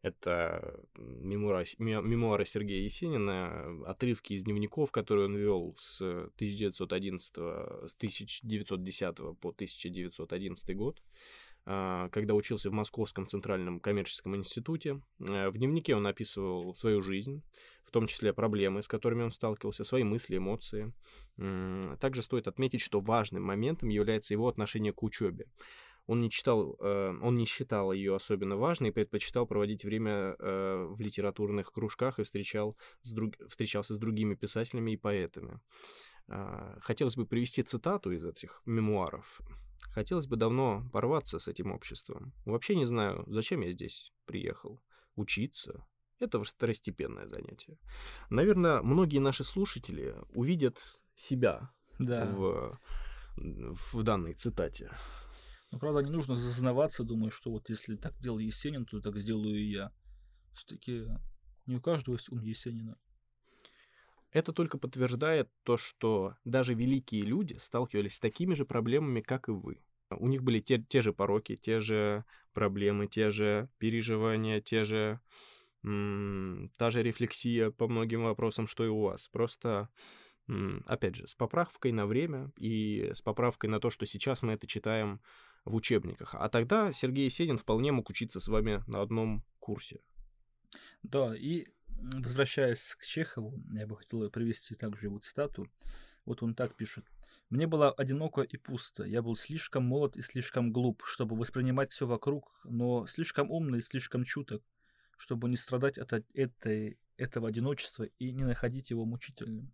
Это 0.00 0.80
мемуары, 0.96 1.66
мемуары 1.78 2.46
Сергея 2.46 2.82
Есенина, 2.84 3.84
отрывки 3.84 4.32
из 4.32 4.44
дневников, 4.44 4.90
которые 4.90 5.26
он 5.26 5.36
вел 5.36 5.74
с 5.76 6.00
1911, 6.00 7.34
с 7.86 7.94
1910 7.98 9.16
по 9.40 9.50
1911 9.50 10.74
год, 10.74 11.02
когда 12.10 12.34
учился 12.34 12.70
в 12.70 12.72
Московском 12.72 13.26
центральном 13.26 13.80
коммерческом 13.80 14.34
институте. 14.36 15.02
Э, 15.20 15.50
В 15.50 15.58
дневнике 15.58 15.94
он 15.94 16.06
описывал 16.06 16.74
свою 16.74 17.02
жизнь, 17.02 17.42
в 17.84 17.90
том 17.90 18.06
числе 18.06 18.32
проблемы, 18.32 18.82
с 18.82 18.88
которыми 18.88 19.22
он 19.22 19.30
сталкивался, 19.30 19.84
свои 19.84 20.02
мысли, 20.02 20.38
эмоции. 20.38 20.92
Также 22.00 22.22
стоит 22.22 22.48
отметить, 22.48 22.80
что 22.80 23.00
важным 23.00 23.42
моментом 23.42 23.90
является 23.90 24.34
его 24.34 24.48
отношение 24.48 24.92
к 24.92 25.02
учебе. 25.02 25.46
Он 26.06 26.20
не 26.22 26.30
читал, 26.30 26.76
э, 26.80 27.14
он 27.22 27.34
не 27.34 27.44
считал 27.44 27.92
ее 27.92 28.16
особенно 28.16 28.56
важной 28.56 28.88
и 28.88 28.92
предпочитал 28.92 29.46
проводить 29.46 29.84
время 29.84 30.36
э, 30.38 30.86
в 30.88 30.98
литературных 31.00 31.70
кружках 31.70 32.18
и 32.18 32.24
встречал 32.24 32.78
с 33.02 33.12
друг, 33.12 33.34
встречался 33.46 33.92
с 33.92 33.98
другими 33.98 34.34
писателями 34.34 34.92
и 34.92 34.96
поэтами. 34.96 35.60
А, 36.28 36.78
Хотелось 36.80 37.16
бы 37.16 37.26
привести 37.26 37.62
цитату 37.62 38.10
из 38.10 38.24
этих 38.24 38.62
мемуаров. 38.64 39.40
Хотелось 39.80 40.26
бы 40.26 40.36
давно 40.36 40.88
порваться 40.92 41.38
с 41.38 41.48
этим 41.48 41.72
обществом. 41.72 42.32
Вообще 42.44 42.76
не 42.76 42.84
знаю, 42.84 43.24
зачем 43.26 43.60
я 43.62 43.70
здесь 43.72 44.12
приехал. 44.26 44.80
Учиться— 45.16 45.86
это 46.20 46.42
второстепенное 46.42 47.26
занятие. 47.26 47.78
Наверное, 48.30 48.82
многие 48.82 49.18
наши 49.18 49.44
слушатели 49.44 50.14
увидят 50.30 50.78
себя 51.14 51.70
Да. 51.98 52.26
в, 52.26 52.78
в 53.36 54.02
данной 54.02 54.34
цитате. 54.34 54.90
Ну, 55.70 55.78
правда, 55.78 56.00
не 56.00 56.10
нужно 56.10 56.36
зазнаваться, 56.36 57.04
думаю, 57.04 57.30
что 57.30 57.50
вот 57.50 57.68
если 57.68 57.96
так 57.96 58.16
делал 58.20 58.38
Есенин, 58.38 58.86
то 58.86 59.00
так 59.00 59.16
сделаю 59.18 59.58
и 59.58 59.70
я. 59.70 59.92
Все-таки 60.54 61.06
не 61.66 61.76
у 61.76 61.80
каждого 61.80 62.14
есть 62.14 62.30
ум 62.30 62.40
Есенина. 62.40 62.96
Это 64.30 64.52
только 64.52 64.78
подтверждает 64.78 65.50
то, 65.62 65.76
что 65.76 66.36
даже 66.44 66.74
великие 66.74 67.22
люди 67.22 67.54
сталкивались 67.60 68.16
с 68.16 68.20
такими 68.20 68.54
же 68.54 68.64
проблемами, 68.64 69.20
как 69.20 69.48
и 69.48 69.52
вы. 69.52 69.82
У 70.10 70.28
них 70.28 70.42
были 70.42 70.60
те, 70.60 70.78
те 70.78 71.02
же 71.02 71.12
пороки, 71.12 71.56
те 71.56 71.80
же 71.80 72.24
проблемы, 72.52 73.06
те 73.06 73.30
же 73.30 73.68
переживания, 73.78 74.60
те 74.60 74.84
же, 74.84 75.20
та 75.82 76.90
же 76.90 77.02
рефлексия 77.02 77.70
по 77.70 77.88
многим 77.88 78.24
вопросам, 78.24 78.66
что 78.66 78.84
и 78.84 78.88
у 78.88 79.00
вас. 79.00 79.28
Просто, 79.28 79.88
опять 80.86 81.14
же, 81.14 81.26
с 81.26 81.34
поправкой 81.34 81.92
на 81.92 82.06
время 82.06 82.52
и 82.56 83.10
с 83.14 83.22
поправкой 83.22 83.70
на 83.70 83.80
то, 83.80 83.90
что 83.90 84.06
сейчас 84.06 84.42
мы 84.42 84.54
это 84.54 84.66
читаем 84.66 85.20
в 85.64 85.74
учебниках. 85.74 86.34
А 86.34 86.48
тогда 86.48 86.92
Сергей 86.92 87.26
Есенин 87.26 87.58
вполне 87.58 87.92
мог 87.92 88.08
учиться 88.08 88.40
с 88.40 88.48
вами 88.48 88.82
на 88.86 89.02
одном 89.02 89.44
курсе. 89.58 90.00
Да, 91.02 91.34
и 91.36 91.66
возвращаясь 91.98 92.94
к 92.94 93.04
Чехову, 93.04 93.62
я 93.72 93.86
бы 93.86 93.96
хотел 93.96 94.28
привести 94.30 94.74
также 94.74 95.06
его 95.06 95.18
цитату. 95.18 95.68
Вот 96.24 96.42
он 96.42 96.54
так 96.54 96.74
пишет. 96.76 97.04
«Мне 97.50 97.66
было 97.66 97.90
одиноко 97.90 98.42
и 98.42 98.56
пусто. 98.58 99.04
Я 99.04 99.22
был 99.22 99.34
слишком 99.34 99.84
молод 99.84 100.16
и 100.16 100.22
слишком 100.22 100.70
глуп, 100.70 101.02
чтобы 101.04 101.36
воспринимать 101.36 101.92
все 101.92 102.06
вокруг, 102.06 102.60
но 102.64 103.06
слишком 103.06 103.50
умный 103.50 103.78
и 103.78 103.82
слишком 103.82 104.24
чуток, 104.24 104.62
чтобы 105.16 105.48
не 105.48 105.56
страдать 105.56 105.96
от 105.96 106.12
этой, 106.34 106.98
этого 107.16 107.48
одиночества 107.48 108.04
и 108.04 108.32
не 108.32 108.44
находить 108.44 108.90
его 108.90 109.06
мучительным». 109.06 109.72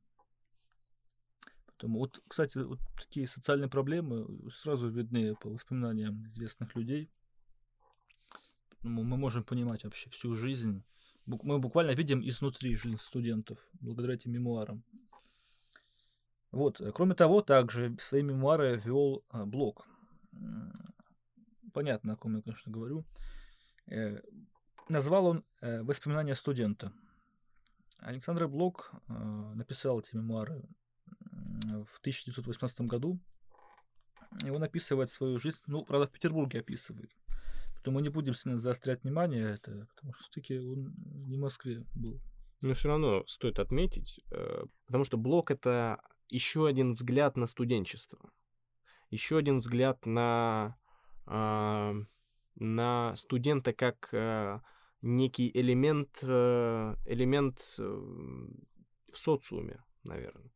Поэтому 1.66 1.98
вот, 1.98 2.22
кстати, 2.28 2.58
вот 2.58 2.78
такие 2.96 3.26
социальные 3.26 3.68
проблемы 3.68 4.26
сразу 4.52 4.88
видны 4.88 5.34
по 5.34 5.50
воспоминаниям 5.50 6.24
известных 6.28 6.76
людей. 6.76 7.10
Мы 8.82 9.02
можем 9.02 9.42
понимать 9.42 9.84
вообще 9.84 10.08
всю 10.10 10.36
жизнь. 10.36 10.84
Мы 11.26 11.58
буквально 11.58 11.92
видим 11.92 12.26
изнутри 12.26 12.76
жизнь 12.76 12.98
студентов 12.98 13.58
благодаря 13.80 14.14
этим 14.14 14.32
мемуарам. 14.32 14.82
Вот. 16.50 16.80
э, 16.80 16.92
Кроме 16.92 17.14
того, 17.14 17.40
также 17.40 17.96
свои 17.98 18.22
мемуары 18.22 18.76
вел 18.76 19.24
а, 19.30 19.44
блог. 19.44 19.86
Понятно, 21.72 22.12
о 22.12 22.16
ком 22.16 22.36
я, 22.36 22.42
конечно, 22.42 22.70
говорю. 22.70 23.04
Э, 23.86 24.20
Назвал 24.88 25.26
он 25.26 25.44
э, 25.62 25.82
«Воспоминания 25.82 26.34
студента». 26.34 26.92
Александр 27.98 28.48
Блок 28.48 28.92
э, 29.08 29.12
написал 29.54 30.00
эти 30.00 30.14
мемуары 30.14 30.62
в 31.62 31.98
1918 32.00 32.82
году. 32.82 33.18
И 34.44 34.50
он 34.50 34.62
описывает 34.62 35.10
свою 35.10 35.38
жизнь, 35.38 35.60
ну, 35.66 35.84
правда, 35.84 36.06
в 36.06 36.10
Петербурге 36.10 36.60
описывает. 36.60 37.10
Поэтому 37.84 37.98
мы 37.98 38.02
не 38.02 38.08
будем 38.08 38.32
сильно 38.32 38.58
заострять 38.58 39.02
внимание 39.02 39.56
это, 39.56 39.86
потому 39.94 40.14
что 40.14 40.22
все-таки 40.22 40.58
он 40.58 40.94
не 41.28 41.36
в 41.36 41.40
Москве 41.40 41.84
был. 41.94 42.18
Но 42.62 42.72
все 42.72 42.88
равно 42.88 43.26
стоит 43.26 43.58
отметить, 43.58 44.20
э, 44.30 44.64
потому 44.86 45.04
что 45.04 45.18
блок 45.18 45.50
это 45.50 46.00
еще 46.30 46.66
один 46.66 46.94
взгляд 46.94 47.36
на 47.36 47.46
студенчество, 47.46 48.30
еще 49.10 49.36
один 49.36 49.58
взгляд 49.58 50.06
на, 50.06 50.78
а, 51.26 51.94
на 52.54 53.14
студента 53.16 53.74
как 53.74 54.08
а, 54.14 54.62
некий 55.02 55.50
элемент, 55.52 56.20
э, 56.22 56.94
элемент 57.04 57.58
э, 57.78 57.82
в 57.82 59.18
социуме, 59.18 59.84
наверное. 60.04 60.50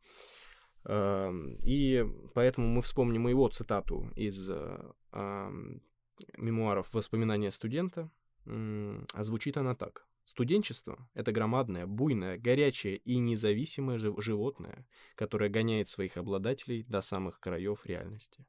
Эм, 0.86 1.58
И 1.62 2.02
поэтому 2.34 2.68
мы 2.68 2.80
вспомним 2.80 3.28
его 3.28 3.48
цитату 3.50 4.10
из 4.16 4.48
э, 4.48 4.92
ам, 5.12 5.82
мемуаров 6.36 6.92
«Воспоминания 6.94 7.50
студента». 7.50 8.10
А 8.46 9.22
звучит 9.22 9.56
она 9.56 9.74
так. 9.74 10.06
Студенчество— 10.24 11.08
это 11.14 11.32
громадное, 11.32 11.86
буйное, 11.86 12.38
горячее 12.38 12.96
и 12.98 13.18
независимое 13.18 13.98
жив- 13.98 14.22
животное, 14.22 14.86
которое 15.14 15.48
гоняет 15.50 15.88
своих 15.88 16.16
обладателей 16.18 16.82
до 16.84 17.00
самых 17.00 17.40
краев 17.40 17.86
реальности. 17.86 18.44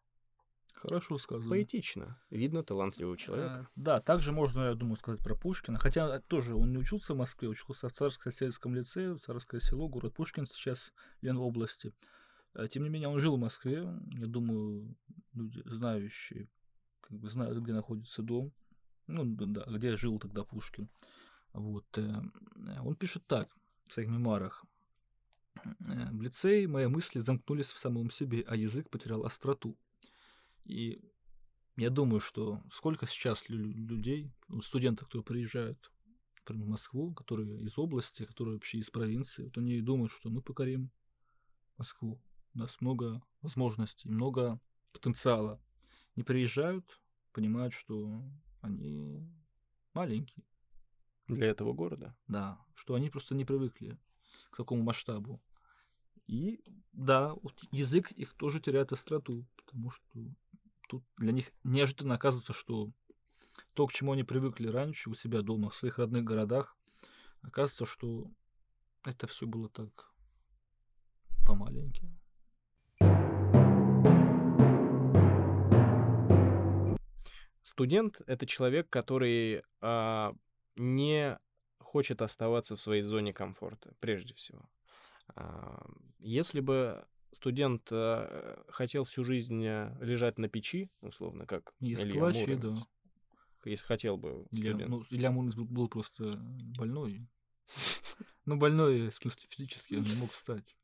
Хорошо 0.73 1.17
сказано. 1.17 1.49
Поэтично. 1.49 2.17
Видно 2.29 2.63
талантливого 2.63 3.17
человека. 3.17 3.67
Э, 3.69 3.71
Да, 3.75 3.99
также 4.01 4.31
можно, 4.31 4.69
я 4.69 4.75
думаю, 4.75 4.95
сказать 4.97 5.21
про 5.21 5.35
Пушкина. 5.35 5.77
Хотя 5.77 6.19
тоже 6.21 6.55
он 6.55 6.71
не 6.71 6.77
учился 6.77 7.13
в 7.13 7.17
Москве, 7.17 7.49
учился 7.49 7.89
в 7.89 7.93
Царско-сельском 7.93 8.73
лицее, 8.75 9.17
Царское 9.17 9.59
село, 9.59 9.89
город 9.89 10.13
Пушкин 10.13 10.45
сейчас 10.47 10.93
Ленобласти. 11.21 11.93
Э, 12.55 12.67
Тем 12.69 12.83
не 12.83 12.89
менее, 12.89 13.09
он 13.09 13.19
жил 13.19 13.35
в 13.35 13.39
Москве. 13.39 13.85
Я 14.11 14.27
думаю, 14.27 14.95
люди, 15.33 15.61
знающие, 15.65 16.47
как 17.09 17.19
бы 17.19 17.29
знают, 17.29 17.57
где 17.59 17.73
находится 17.73 18.21
дом. 18.21 18.53
Ну, 19.07 19.23
да, 19.25 19.65
где 19.65 19.97
жил 19.97 20.19
тогда 20.19 20.43
Пушкин. 20.43 20.89
Вот. 21.53 21.85
э, 21.97 22.21
Он 22.81 22.95
пишет 22.95 23.25
так 23.27 23.55
в 23.85 23.93
своих 23.93 24.09
мемуарах. 24.09 24.63
Э, 25.55 26.11
В 26.11 26.21
лицее 26.21 26.67
мои 26.67 26.87
мысли 26.87 27.19
замкнулись 27.19 27.71
в 27.71 27.77
самом 27.77 28.09
себе, 28.11 28.43
а 28.47 28.55
язык 28.55 28.89
потерял 28.89 29.25
остроту. 29.25 29.77
И 30.63 31.01
я 31.75 31.89
думаю, 31.89 32.19
что 32.19 32.61
сколько 32.71 33.07
сейчас 33.07 33.49
лю- 33.49 33.73
людей, 33.73 34.31
ну, 34.47 34.61
студентов, 34.61 35.07
которые 35.07 35.25
приезжают 35.25 35.91
например, 36.49 36.65
в 36.65 36.69
Москву, 36.69 37.13
которые 37.13 37.61
из 37.61 37.77
области, 37.77 38.25
которые 38.25 38.55
вообще 38.55 38.79
из 38.79 38.89
провинции, 38.89 39.43
вот 39.43 39.57
они 39.57 39.81
думают, 39.81 40.11
что 40.11 40.29
мы 40.29 40.41
покорим 40.41 40.91
Москву. 41.77 42.21
У 42.53 42.59
нас 42.59 42.81
много 42.81 43.21
возможностей, 43.41 44.09
много 44.09 44.59
потенциала. 44.91 45.61
Не 46.19 46.23
приезжают, 46.25 46.99
понимают, 47.31 47.73
что 47.73 48.21
они 48.59 49.25
маленькие, 49.93 50.43
Для 51.29 51.47
этого 51.47 51.71
города. 51.71 52.13
да, 52.27 52.59
что 52.75 52.95
они 52.95 53.09
просто 53.09 53.35
не 53.35 53.45
привыкли 53.45 53.97
к 54.51 54.57
такому 54.57 54.83
масштабу. 54.83 55.41
И 56.27 56.61
да, 56.91 57.35
вот 57.35 57.63
язык 57.71 58.11
их 58.11 58.33
тоже 58.33 58.59
теряет 58.59 58.91
остроту, 58.91 59.47
потому 59.55 59.91
что 59.91 60.19
тут 60.89 61.05
для 61.15 61.31
них 61.31 61.53
неожиданно 61.63 62.15
оказывается, 62.15 62.51
что 62.51 62.91
то, 63.73 63.87
к 63.87 63.93
чему 63.93 64.11
они 64.11 64.23
привыкли 64.23 64.67
раньше 64.67 65.09
у 65.09 65.13
себя 65.13 65.41
дома, 65.41 65.69
в 65.69 65.75
своих 65.77 65.99
родных 65.99 66.25
городах, 66.25 66.75
оказывается, 67.41 67.85
что 67.85 68.29
это 69.05 69.25
все 69.27 69.47
было 69.47 69.69
так 69.69 70.13
помаленьке. 71.45 72.11
Студент— 77.69 78.19
это 78.25 78.47
человек, 78.47 78.89
который 78.89 79.61
а, 79.79 80.31
не 80.75 81.37
хочет 81.77 82.23
оставаться 82.23 82.75
в 82.75 82.81
своей 82.81 83.03
зоне 83.03 83.31
комфорта, 83.31 83.93
прежде 83.99 84.33
всего. 84.33 84.67
А, 85.35 85.87
Если 86.17 86.61
бы 86.61 87.05
студент 87.29 87.87
а, 87.91 88.63
хотел 88.69 89.03
всю 89.03 89.23
жизнь 89.23 89.63
а, 89.67 89.95
лежать 90.01 90.39
на 90.39 90.49
печи, 90.49 90.89
условно, 91.01 91.45
как 91.45 91.75
Есть 91.79 92.05
Илья 92.05 92.19
плачи, 92.19 92.37
Муромец, 92.39 92.59
да. 92.59 93.69
если 93.69 93.85
хотел 93.85 94.17
бы 94.17 94.47
Илья, 94.49 94.71
студент. 94.71 94.89
ну, 94.89 95.05
Илья 95.11 95.29
Муромец 95.29 95.53
был, 95.53 95.65
был 95.65 95.89
просто 95.89 96.33
больной. 96.75 97.27
Ну, 98.45 98.57
больной, 98.57 99.11
в 99.11 99.13
смысле, 99.13 99.43
физически, 99.47 99.93
он 99.93 100.05
не 100.05 100.15
мог 100.15 100.31
встать. 100.31 100.75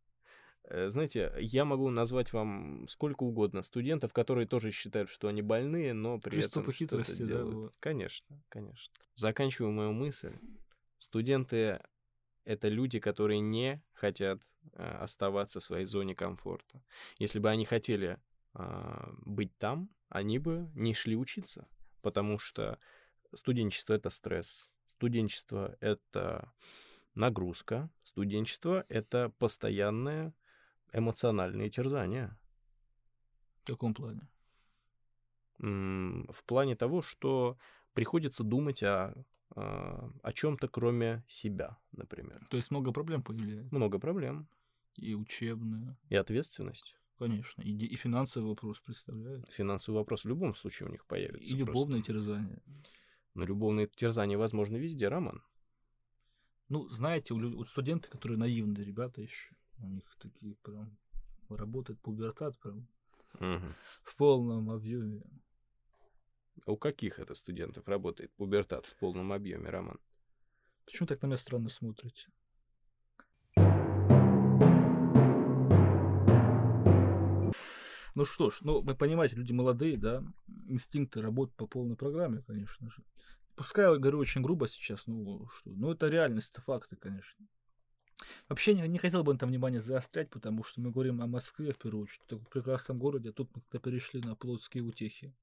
Э, 0.67 0.89
Знаете, 0.89 1.33
я 1.39 1.65
могу 1.65 1.89
назвать 1.89 2.33
вам 2.33 2.87
сколько 2.87 3.23
угодно 3.23 3.61
студентов, 3.61 4.13
которые 4.13 4.47
тоже 4.47 4.71
считают, 4.71 5.09
что 5.09 5.27
они 5.27 5.41
больные, 5.41 5.93
но 5.93 6.19
при 6.19 6.31
Приступы 6.31 6.71
этом 6.71 6.73
хитрости, 6.73 7.21
да, 7.21 7.27
делают. 7.27 7.53
бывают. 7.53 7.75
Конечно, 7.79 8.43
конечно. 8.49 8.93
Заканчиваю 9.13 9.71
мою 9.71 9.91
мысль. 9.93 10.33
Студенты— 10.97 11.81
это 12.45 12.67
люди, 12.67 12.99
которые 12.99 13.39
не 13.39 13.83
хотят 13.93 14.39
а, 14.73 15.03
оставаться 15.03 15.59
в 15.59 15.65
своей 15.65 15.85
зоне 15.85 16.15
комфорта. 16.15 16.83
Если 17.19 17.39
бы 17.39 17.49
они 17.49 17.65
хотели 17.65 18.19
а, 18.53 19.13
быть 19.25 19.55
там, 19.57 19.89
они 20.09 20.39
бы 20.39 20.69
не 20.73 20.93
шли 20.93 21.15
учиться, 21.15 21.67
потому 22.01 22.39
что 22.39 22.79
студенчество— 23.33 23.93
это 23.95 24.09
стресс, 24.09 24.71
студенчество— 24.87 25.77
это 25.79 26.51
нагрузка, 27.13 27.89
студенчество— 28.03 28.85
это 28.89 29.31
постоянное 29.37 30.33
эмоциональные 30.95 31.69
терзания. 31.69 32.37
В 33.63 33.67
каком 33.67 33.93
плане? 33.93 34.27
В 35.57 36.43
плане 36.45 36.75
того, 36.75 37.01
что 37.01 37.57
приходится 37.93 38.43
думать 38.43 38.83
о, 38.83 39.13
а, 39.55 40.11
о 40.21 40.33
чем-то, 40.33 40.67
кроме 40.67 41.23
себя, 41.27 41.77
например. 41.93 42.45
То 42.49 42.57
есть 42.57 42.71
много 42.71 42.91
проблем 42.91 43.23
появляется. 43.23 43.73
Много 43.73 43.99
проблем 43.99 44.47
И 44.95 45.15
учебные, 45.15 45.97
и 46.09 46.15
ответственность. 46.15 46.95
конечно. 47.17 47.61
И, 47.61 47.71
и 47.71 47.95
финансовый 47.95 48.47
вопрос 48.49 48.79
представляет. 48.79 49.47
Финансовый 49.49 49.95
вопрос 49.95 50.25
в 50.25 50.27
любом 50.27 50.55
случае 50.55 50.89
у 50.89 50.91
них 50.91 51.05
появится. 51.05 51.53
И 51.53 51.57
любовные 51.57 52.03
просто. 52.03 52.13
терзания. 52.13 52.61
Но 53.33 53.45
любовные 53.45 53.87
терзания 53.87 54.37
возможны 54.37 54.77
везде, 54.77 55.07
Роман. 55.07 55.41
Ну, 56.67 56.89
знаете, 56.89 57.33
у, 57.33 57.37
у 57.37 57.63
студенты, 57.65 58.09
которые 58.09 58.37
наивные 58.37 58.83
ребята 58.83 59.21
еще, 59.21 59.54
у 59.79 59.87
них 59.87 60.03
такие 60.19 60.55
прям 60.55 60.97
работает 61.49 61.99
пубертат 62.01 62.57
прям 62.59 62.87
Мгм. 63.39 63.75
в 64.03 64.15
полном 64.15 64.69
объеме. 64.69 65.21
А 66.65 66.71
у 66.71 66.77
каких 66.77 67.19
это 67.19 67.35
студентов 67.35 67.87
работает 67.87 68.33
пубертат 68.33 68.85
в 68.85 68.95
полном 68.97 69.31
объеме, 69.33 69.69
Роман? 69.69 69.99
Почему 70.85 71.07
так 71.07 71.21
на 71.21 71.27
меня 71.27 71.37
странно 71.37 71.69
смотрите? 71.69 72.31
Ну 78.15 78.23
что 78.23 78.49
ж, 78.49 78.59
ну 78.61 78.81
вы 78.81 78.95
понимаете, 78.95 79.35
люди 79.35 79.51
молодые, 79.51 79.97
да, 79.97 80.23
инстинкты 80.67 81.21
работают 81.21 81.57
по 81.57 81.67
полной 81.67 81.97
программе, 81.97 82.41
конечно 82.43 82.89
же. 82.89 83.03
Пускай 83.55 83.85
я 83.85 83.97
говорю 83.97 84.19
очень 84.19 84.41
грубо 84.41 84.67
сейчас, 84.69 85.05
ну 85.05 85.47
что, 85.49 85.71
ну 85.71 85.91
это 85.91 86.07
реальность, 86.07 86.51
это 86.51 86.61
факты, 86.61 86.95
конечно. 86.95 87.45
Вообще 88.49 88.73
не, 88.73 88.87
не 88.87 88.97
хотел 88.97 89.23
бы 89.23 89.33
на 89.33 89.37
этом 89.37 89.49
внимание 89.49 89.81
заострять, 89.81 90.29
потому 90.29 90.63
что 90.63 90.81
мы 90.81 90.91
говорим 90.91 91.21
о 91.21 91.27
Москве 91.27 91.73
в 91.73 91.77
первую 91.77 92.03
очередь, 92.03 92.23
в 92.29 92.49
прекрасном 92.49 92.99
городе, 92.99 93.29
а 93.29 93.33
тут 93.33 93.49
мы 93.55 93.61
как-то 93.61 93.79
перешли 93.79 94.21
на 94.21 94.35
плотские 94.35 94.83
утехи. 94.83 95.33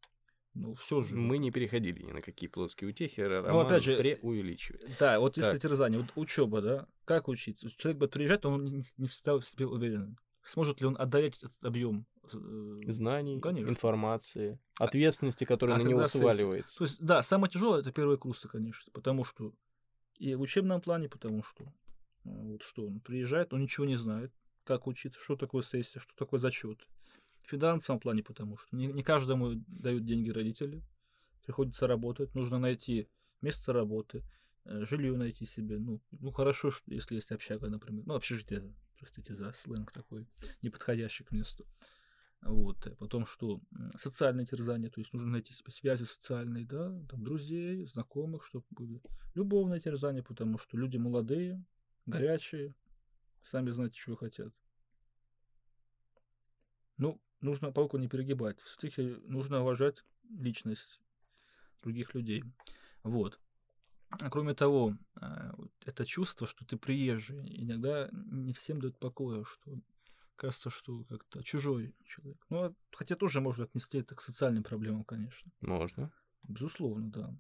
Ну, 0.54 0.74
все 0.74 1.02
же. 1.02 1.16
Мы 1.16 1.38
не 1.38 1.50
переходили 1.50 2.02
ни 2.02 2.12
на 2.12 2.20
какие 2.20 2.48
плотские 2.48 2.90
утехи, 2.90 3.22
ну, 3.22 3.60
опять 3.60 3.84
же, 3.84 3.96
преувеличивает. 3.96 4.86
Да, 4.98 5.18
вот 5.18 5.36
если 5.36 5.58
терзание, 5.58 6.00
вот 6.00 6.12
учеба, 6.14 6.60
да, 6.60 6.86
как 7.04 7.28
учиться? 7.28 7.70
Человек 7.76 7.98
будет 8.00 8.10
приезжать, 8.10 8.44
он 8.44 8.64
не, 8.64 8.82
не 8.98 9.08
всегда 9.08 9.38
в 9.38 9.42
себе 9.42 9.66
уверен. 9.66 10.18
Сможет 10.44 10.80
ли 10.80 10.86
он 10.88 10.96
отдалять 10.98 11.38
этот 11.38 11.64
объем 11.64 12.04
э, 12.24 12.80
знаний, 12.88 13.40
Конечно. 13.40 13.70
информации, 13.70 14.58
а 14.78 14.86
ответственности, 14.86 15.44
которая 15.44 15.76
а 15.76 15.78
на 15.78 15.86
него 15.86 16.04
сваливается? 16.06 16.78
То 16.78 16.84
есть, 16.84 17.00
да, 17.00 17.22
самое 17.22 17.50
тяжелое 17.50 17.80
это 17.80 17.92
первые 17.92 18.18
курсы, 18.18 18.48
конечно, 18.48 18.90
потому 18.92 19.24
что 19.24 19.52
и 20.18 20.34
в 20.34 20.40
учебном 20.40 20.80
плане, 20.80 21.08
потому 21.08 21.42
что 21.44 21.64
вот 22.52 22.62
что 22.62 22.86
он 22.86 23.00
приезжает, 23.00 23.52
он 23.52 23.62
ничего 23.62 23.86
не 23.86 23.96
знает, 23.96 24.32
как 24.64 24.86
учиться, 24.86 25.20
что 25.20 25.36
такое 25.36 25.62
сессия, 25.62 26.00
что 26.00 26.14
такое 26.16 26.40
зачет. 26.40 26.86
В 27.42 27.50
финансовом 27.50 28.00
плане, 28.00 28.22
потому 28.22 28.56
что 28.56 28.76
не, 28.76 28.86
не 28.86 29.02
каждому 29.02 29.54
дают 29.66 30.04
деньги 30.04 30.30
родители, 30.30 30.82
приходится 31.44 31.86
работать, 31.86 32.34
нужно 32.34 32.58
найти 32.58 33.08
место 33.40 33.72
работы, 33.72 34.22
э, 34.64 34.84
жилье 34.84 35.16
найти 35.16 35.44
себе. 35.44 35.78
Ну, 35.78 36.00
ну 36.12 36.30
хорошо, 36.30 36.70
если 36.86 37.16
есть 37.16 37.32
общага, 37.32 37.68
например. 37.68 38.04
Ну, 38.06 38.14
общежитие 38.14 38.72
простите 39.02 39.34
за 39.34 39.52
сленг 39.52 39.90
такой, 39.90 40.28
неподходящий 40.62 41.24
к 41.24 41.32
месту. 41.32 41.66
Вот. 42.40 42.86
Э, 42.86 42.94
потом 42.94 43.26
что? 43.26 43.60
Социальное 43.96 44.46
терзание, 44.46 44.90
то 44.90 45.00
есть 45.00 45.12
нужно 45.12 45.30
найти 45.30 45.52
себе 45.52 45.72
связи 45.72 46.04
социальные, 46.04 46.66
да, 46.66 46.88
там, 47.08 47.24
друзей, 47.24 47.84
знакомых, 47.86 48.46
чтобы 48.46 48.64
были. 48.70 49.02
Любовное 49.34 49.80
терзание, 49.80 50.22
потому 50.22 50.56
что 50.58 50.76
люди 50.76 50.98
молодые, 50.98 51.64
горячие, 52.06 52.74
сами 53.44 53.70
знаете, 53.70 53.94
чего 53.96 54.16
хотят. 54.16 54.52
Ну, 56.96 57.20
нужно 57.40 57.72
палку 57.72 57.98
не 57.98 58.08
перегибать. 58.08 58.60
Все-таки 58.60 59.02
нужно 59.24 59.60
уважать 59.62 60.04
личность 60.30 61.00
других 61.82 62.14
людей. 62.14 62.44
Вот. 63.02 63.40
А 64.10 64.30
кроме 64.30 64.54
того, 64.54 64.96
а, 65.14 65.54
это 65.84 66.04
чувство, 66.04 66.46
что 66.46 66.64
ты 66.66 66.76
приезжий, 66.76 67.62
иногда 67.62 68.08
не 68.12 68.52
всем 68.52 68.80
дает 68.80 68.98
покоя, 68.98 69.44
что 69.44 69.80
кажется, 70.36 70.70
что 70.70 71.04
как-то 71.04 71.42
чужой 71.42 71.94
человек. 72.04 72.44
Ну, 72.50 72.64
а 72.64 72.74
хотя 72.90 73.16
тоже 73.16 73.40
можно 73.40 73.64
отнести 73.64 73.98
это 73.98 74.14
к 74.14 74.20
социальным 74.20 74.62
проблемам, 74.62 75.04
конечно. 75.04 75.50
Можно. 75.60 76.12
Безусловно, 76.42 77.10
да. 77.10 77.34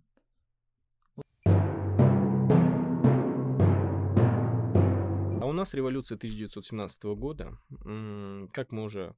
Нас 5.62 5.74
революция 5.74 6.16
1917 6.16 7.04
года, 7.14 7.56
как 8.52 8.72
мы 8.72 8.82
уже 8.82 9.14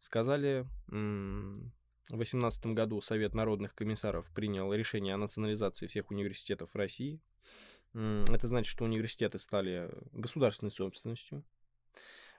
сказали, 0.00 0.66
в 0.88 2.16
2018 2.16 2.66
году 2.66 3.00
Совет 3.00 3.32
народных 3.32 3.76
комиссаров 3.76 4.28
принял 4.34 4.74
решение 4.74 5.14
о 5.14 5.18
национализации 5.18 5.86
всех 5.86 6.10
университетов 6.10 6.74
России. 6.74 7.20
Это 7.92 8.48
значит, 8.48 8.72
что 8.72 8.82
университеты 8.82 9.38
стали 9.38 9.88
государственной 10.10 10.72
собственностью. 10.72 11.44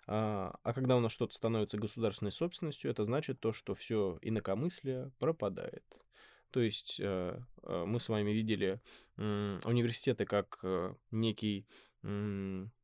А, 0.08 0.60
а 0.62 0.74
когда 0.74 0.98
у 0.98 1.00
нас 1.00 1.14
что-то 1.14 1.34
становится 1.34 1.78
государственной 1.78 2.34
собственностью, 2.34 2.92
это 2.92 3.06
значит 3.06 3.40
то, 3.40 3.54
что 3.54 3.74
все 3.74 4.20
инакомыслие 4.22 5.14
пропадает. 5.18 5.86
То 6.52 6.60
есть 6.60 7.00
э, 7.00 7.40
э, 7.64 7.86
мы 7.86 8.02
с 8.02 8.10
вами 8.10 8.32
видели 8.32 8.82
университеты 9.18 10.26
как 10.26 10.60
э, 10.64 10.94
некий 11.12 11.66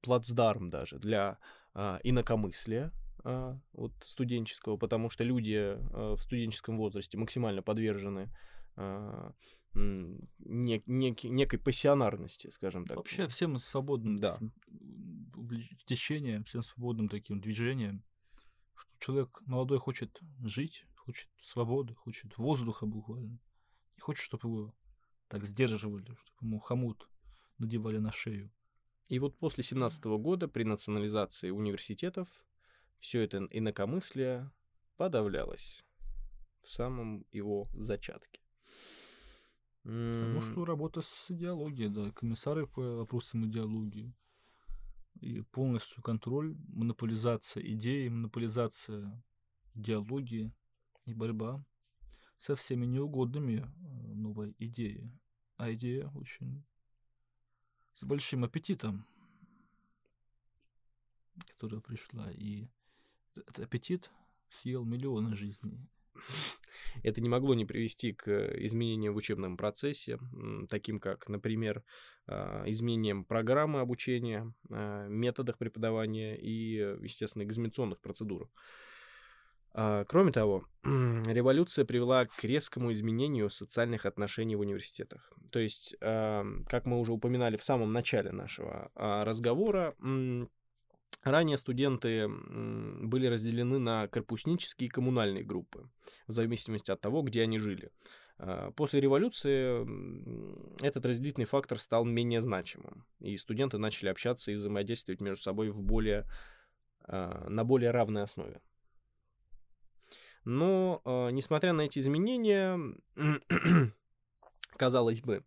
плацдарм 0.02 0.70
даже 0.70 0.98
для 0.98 1.38
а, 1.74 2.00
инакомыслия, 2.04 2.92
а, 3.24 3.60
вот 3.74 3.94
студенческого, 4.04 4.78
потому 4.78 5.10
что 5.10 5.24
люди 5.24 5.56
а, 5.56 6.16
в 6.16 6.22
студенческом 6.22 6.78
возрасте 6.78 7.18
максимально 7.18 7.62
подвержены 7.62 8.34
а, 8.76 9.34
нек, 9.74 10.84
нек, 10.88 11.24
некой 11.24 11.60
пассионарности, 11.60 12.50
скажем 12.50 12.86
так. 12.86 12.98
Вообще 12.98 13.28
всем 13.28 13.60
свободным 13.60 14.18
да. 14.18 14.40
течением, 15.86 16.44
всем 16.44 16.64
свободным 16.64 17.10
таким 17.10 17.40
движением, 17.40 18.04
что 18.76 18.92
человек 19.00 19.42
молодой 19.46 19.78
хочет 19.78 20.20
жить, 20.44 20.86
хочет 20.96 21.30
свободы, 21.40 21.94
хочет 21.94 22.38
воздуха 22.38 22.86
буквально, 22.86 23.40
не 23.96 24.00
хочет, 24.00 24.24
чтобы 24.24 24.50
его 24.50 24.76
так 25.28 25.46
сдерживали, 25.46 26.04
чтобы 26.04 26.38
ему 26.42 26.60
хомут 26.60 27.08
надевали 27.58 28.00
на 28.00 28.12
шею. 28.12 28.52
И 29.10 29.20
вот 29.20 29.38
после 29.38 29.64
17 29.64 30.04
года 30.06 30.48
при 30.48 30.64
национализации 30.64 31.50
университетов 31.50 32.30
все 33.00 33.22
это 33.22 33.48
инакомыслие 33.52 34.52
подавлялось 34.96 35.84
в 36.62 36.70
самом 36.70 37.26
его 37.32 37.68
зачатке. 37.74 38.42
Потому 39.84 40.42
что 40.42 40.66
работа 40.66 41.02
с 41.02 41.26
идеологией, 41.30 41.90
да, 41.90 42.12
комиссары 42.12 42.68
по 42.68 42.98
вопросам 42.98 43.48
идеологии. 43.48 44.14
И 45.20 45.42
полностью 45.42 46.02
контроль, 46.02 46.56
монополизация 46.70 47.64
идеи, 47.64 48.08
монополизация 48.08 49.24
идеологии 49.76 50.54
и 51.06 51.14
борьба 51.14 51.64
со 52.40 52.56
всеми 52.56 52.86
неугодными 52.86 53.60
э, 53.60 54.14
новой 54.14 54.56
идеей. 54.58 55.12
А 55.58 55.72
идея 55.74 56.10
очень 56.16 56.64
с 57.96 58.04
большим 58.04 58.44
аппетитом, 58.44 59.06
которая 61.48 61.82
пришла. 61.82 62.32
И 62.32 62.68
этот 63.36 63.60
аппетит 63.60 64.12
съел 64.50 64.84
миллионы 64.84 65.36
жизней. 65.36 65.90
Это 67.04 67.22
не 67.22 67.30
могло 67.30 67.54
не 67.54 67.66
привести 67.66 68.14
к 68.14 68.30
изменениям 68.64 69.14
в 69.14 69.18
учебном 69.18 69.58
процессе, 69.58 70.20
таким 70.70 71.00
как, 71.00 71.30
например, 71.30 71.84
а, 72.28 72.64
изменениям 72.68 73.24
программы 73.24 73.80
обучения, 73.80 74.54
а, 74.70 75.08
методах 75.08 75.58
преподавания 75.58 76.36
и, 76.38 76.76
естественно, 77.02 77.44
экзаменационных 77.44 78.02
процедур. 78.02 78.50
А, 79.74 80.06
кроме 80.06 80.32
того, 80.32 80.66
революция 80.84 81.86
привела 81.86 82.26
к 82.26 82.44
резкому 82.44 82.92
изменению 82.94 83.50
социальных 83.50 84.06
отношений 84.06 84.56
в 84.56 84.62
университетах. 84.62 85.32
То 85.52 85.60
есть, 85.60 85.96
как 86.00 86.86
мы 86.86 87.00
уже 87.00 87.12
упоминали 87.12 87.58
в 87.58 87.64
самом 87.64 87.92
начале 87.92 88.32
нашего 88.32 88.90
разговора, 88.96 89.96
Ранее 91.24 91.58
студенты 91.58 92.28
были 92.28 93.28
разделены 93.28 93.78
на 93.78 94.08
корпуснические 94.08 94.88
и 94.88 94.90
коммунальные 94.90 95.44
группы, 95.44 95.88
в 96.26 96.32
зависимости 96.32 96.90
от 96.90 97.00
того, 97.00 97.22
где 97.22 97.44
они 97.44 97.60
жили. 97.60 97.92
А, 98.40 98.72
после 98.72 99.00
революции 99.00 99.86
этот 100.84 101.06
разделительный 101.06 101.46
фактор 101.46 101.78
стал 101.78 102.06
менее 102.06 102.42
значимым, 102.42 103.06
и 103.20 103.38
студенты 103.38 103.78
начали 103.78 104.10
общаться 104.10 104.52
и 104.52 104.56
взаимодействовать 104.56 105.22
между 105.22 105.44
собой 105.44 105.70
в 105.70 105.84
более, 105.84 106.26
а, 107.04 107.48
на 107.48 107.64
более 107.64 107.92
равной 107.92 108.24
основе. 108.24 108.60
Но, 110.44 111.02
а, 111.06 111.30
несмотря 111.30 111.74
на 111.74 111.82
эти 111.82 112.00
изменения, 112.00 112.80
казалось 114.78 115.22
бы, 115.22 115.44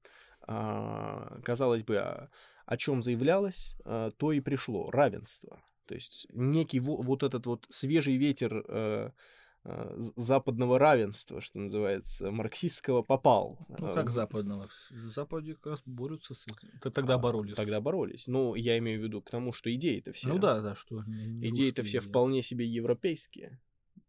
казалось 0.46 1.82
бы, 1.84 2.28
о 2.66 2.76
чем 2.76 3.02
заявлялось, 3.02 3.76
э, 3.84 4.10
то 4.16 4.32
и 4.32 4.40
пришло. 4.40 4.90
Равенство. 4.90 5.62
То 5.86 5.94
есть 5.94 6.26
некий 6.30 6.80
вот 6.80 7.22
этот 7.22 7.46
вот 7.46 7.66
свежий 7.68 8.16
ветер 8.16 8.64
э, 8.66 9.10
э, 9.64 9.94
западного 10.16 10.78
равенства, 10.78 11.42
что 11.42 11.58
называется, 11.58 12.30
марксистского 12.30 13.02
попал. 13.02 13.58
Ну, 13.68 13.94
как 13.94 14.10
западного? 14.10 14.70
В 14.90 15.10
Западе 15.10 15.54
как 15.54 15.66
раз 15.66 15.82
борются 15.84 16.34
с 16.34 16.46
этим. 16.46 16.70
Тогда 16.90 17.14
а, 17.14 17.18
боролись. 17.18 17.54
Тогда 17.54 17.82
боролись. 17.82 18.26
Ну, 18.26 18.54
я 18.54 18.78
имею 18.78 19.00
в 19.00 19.04
виду 19.04 19.20
к 19.20 19.30
тому, 19.30 19.52
что 19.52 19.74
идеи-то 19.74 20.12
все... 20.12 20.28
Ну 20.28 20.38
да, 20.38 20.62
да, 20.62 20.74
что... 20.74 21.02
Идеи-то 21.02 21.82
все 21.82 21.98
идеи. 21.98 22.08
вполне 22.08 22.40
себе 22.40 22.66
европейские. 22.66 23.60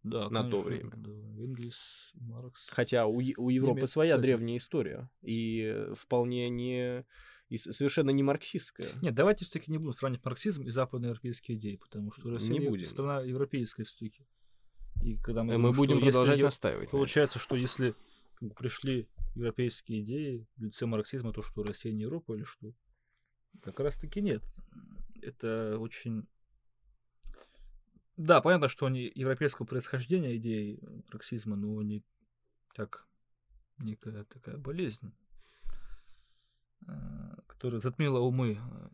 Да, 0.06 0.30
на 0.30 0.42
конечно, 0.42 0.52
то 0.52 0.62
время. 0.62 0.94
Да. 0.98 1.12
Энгельс, 1.44 2.12
Маркс. 2.14 2.68
Хотя 2.70 3.08
у, 3.08 3.16
у 3.16 3.50
Европы 3.50 3.80
Немец, 3.80 3.90
своя 3.90 4.14
кстати. 4.14 4.26
древняя 4.26 4.58
история. 4.58 5.10
И 5.22 5.88
вполне 5.96 6.50
не 6.50 7.06
и 7.50 7.58
совершенно 7.58 8.12
не 8.12 8.24
марксистская. 8.24 8.90
Нет, 9.02 9.16
давайте 9.16 9.46
все-таки 9.46 9.72
не 9.72 9.78
будем 9.78 9.94
сравнивать 9.94 10.24
марксизм 10.26 10.64
и 10.64 10.72
западноевропейские 10.72 11.58
идеи, 11.58 11.76
потому 11.76 12.12
что 12.12 12.30
Россия 12.30 12.60
не 12.60 12.68
будем. 12.68 12.88
страна 12.88 13.22
европейская 13.22 13.84
все-таки. 13.84 14.26
И 15.04 15.18
когда 15.18 15.44
мы, 15.44 15.58
мы 15.58 15.72
будем 15.72 16.00
продолжать 16.00 16.38
если, 16.38 16.46
настаивать. 16.46 16.90
Получается, 16.90 17.40
что 17.40 17.56
если 17.56 17.96
пришли 18.58 19.08
европейские 19.36 20.02
идеи 20.02 20.48
в 20.56 20.64
лице 20.64 20.86
марксизма, 20.86 21.34
то, 21.34 21.42
что 21.42 21.64
Россия 21.64 21.94
не 21.94 22.04
Европа 22.04 22.34
или 22.34 22.44
что? 22.44 22.74
Как 23.62 23.80
раз 23.80 23.96
таки 23.96 24.22
нет. 24.22 24.44
Это 25.22 25.78
очень... 25.80 26.28
Да, 28.18 28.42
понятно, 28.42 28.70
что 28.70 28.86
они 28.86 29.12
европейского 29.14 29.66
происхождения 29.66 30.38
идеи 30.38 30.80
марксизма, 31.12 31.56
но 31.56 31.80
они 31.80 32.04
как 32.70 33.08
некая 33.80 34.24
такая 34.26 34.58
болезнь, 34.58 35.14
э, 36.88 36.92
которая 37.48 37.82
затмила 37.82 38.20
умы 38.20 38.58
э, 38.58 38.90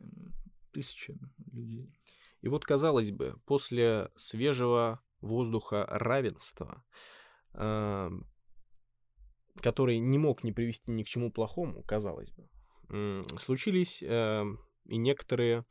тысячам 0.72 1.32
людей. 1.52 1.94
И 2.42 2.48
вот, 2.48 2.66
казалось 2.66 3.12
бы, 3.12 3.40
после 3.46 4.12
свежего 4.16 5.00
воздуха 5.22 5.86
равенства, 5.88 6.84
э, 7.54 8.10
который 9.58 10.00
не 10.00 10.18
мог 10.18 10.44
не 10.44 10.52
привести 10.52 10.90
ни 10.90 11.04
к 11.04 11.08
чему 11.08 11.32
плохому, 11.32 11.84
казалось 11.84 12.32
бы, 12.32 12.48
случились 13.38 14.02
и 14.02 14.98
некоторые 14.98 15.66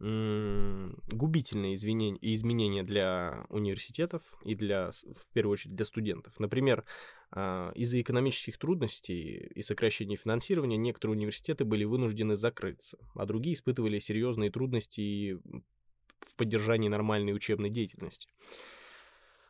губительные 0.00 1.76
изменения, 1.76 2.18
изменения 2.20 2.82
для 2.82 3.46
университетов 3.48 4.34
и 4.44 4.54
для, 4.54 4.90
в 4.90 5.32
первую 5.32 5.52
очередь, 5.54 5.76
для 5.76 5.84
студентов. 5.84 6.38
Например, 6.38 6.84
а, 7.30 7.70
из-за 7.74 8.00
экономических 8.00 8.58
трудностей 8.58 9.50
и 9.54 9.62
сокращения 9.62 10.16
финансирования 10.16 10.76
некоторые 10.76 11.16
университеты 11.16 11.64
были 11.64 11.84
вынуждены 11.84 12.36
закрыться, 12.36 12.98
а 13.14 13.24
другие 13.24 13.54
испытывали 13.54 13.98
серьезные 13.98 14.50
трудности 14.50 15.38
в 16.20 16.36
поддержании 16.36 16.88
нормальной 16.88 17.32
учебной 17.32 17.70
деятельности. 17.70 18.28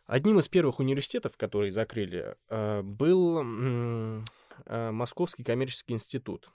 Одним 0.07 0.39
из 0.39 0.49
первых 0.49 0.81
университетов, 0.81 1.37
которые 1.39 1.73
закрыли, 1.73 2.37
а, 2.49 2.83
был 2.83 4.23
Московский 4.67 5.45
коммерческий 5.45 5.93
институт. 5.95 6.51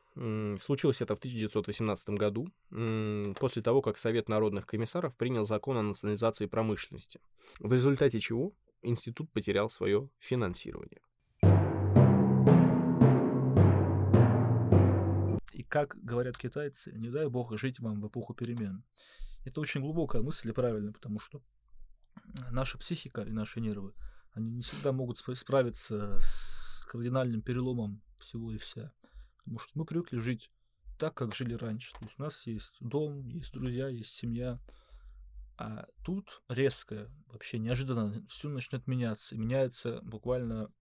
Случилось 0.60 1.02
это 1.02 1.16
в 1.16 1.20
1918 1.20 2.10
году, 2.10 2.48
после 3.40 3.62
того, 3.62 3.82
как 3.82 3.98
Совет 3.98 4.28
народных 4.30 4.66
комиссаров 4.66 5.16
принял 5.16 5.46
закон 5.46 5.78
о 5.78 5.84
национализации 5.84 6.46
промышленности, 6.46 7.22
в 7.60 7.72
результате 7.72 8.20
чего 8.20 8.54
институт 8.82 9.32
потерял 9.32 9.70
свое 9.70 10.10
финансирование. 10.20 11.02
И 15.54 15.64
как 15.64 15.98
говорят 16.04 16.38
китайцы, 16.38 16.92
не 16.94 17.10
дай 17.10 17.28
бог 17.28 17.58
жить 17.58 17.80
вам 17.80 18.02
в 18.02 18.08
эпоху 18.08 18.34
перемен. 18.34 18.84
Это 19.46 19.62
очень 19.62 19.82
глубокая 19.82 20.22
мысль 20.22 20.50
и 20.50 20.54
правильно, 20.54 20.92
потому 20.92 21.20
что 21.20 21.42
наша 22.52 22.78
психика 22.78 23.22
и 23.22 23.32
наши 23.32 23.62
нервы, 23.62 23.94
они 24.34 24.52
не 24.52 24.62
всегда 24.62 24.92
могут 24.92 25.18
справиться 25.18 26.20
с 26.22 26.69
кардинальным 26.90 27.42
переломом 27.44 28.02
всего 28.18 28.52
и 28.52 28.58
вся. 28.58 28.92
Потому 29.38 29.60
что 29.60 29.72
мы 29.76 29.86
привыкли 29.86 30.18
жить 30.18 30.52
так, 30.98 31.14
как 31.14 31.36
жили 31.36 31.54
раньше. 31.54 31.94
То 31.94 32.06
есть 32.06 32.16
у 32.18 32.22
нас 32.22 32.48
есть 32.48 32.76
дом, 32.80 33.28
есть 33.28 33.54
друзья, 33.54 33.88
есть 33.88 34.12
семья. 34.12 34.60
А 35.58 35.86
тут 36.04 36.42
резко, 36.48 37.12
вообще 37.28 37.60
неожиданно 37.60 38.26
все 38.28 38.50
начнет 38.50 38.88
меняться. 38.88 39.36
И 39.36 39.38
меняется 39.38 40.02
буквально 40.02 40.72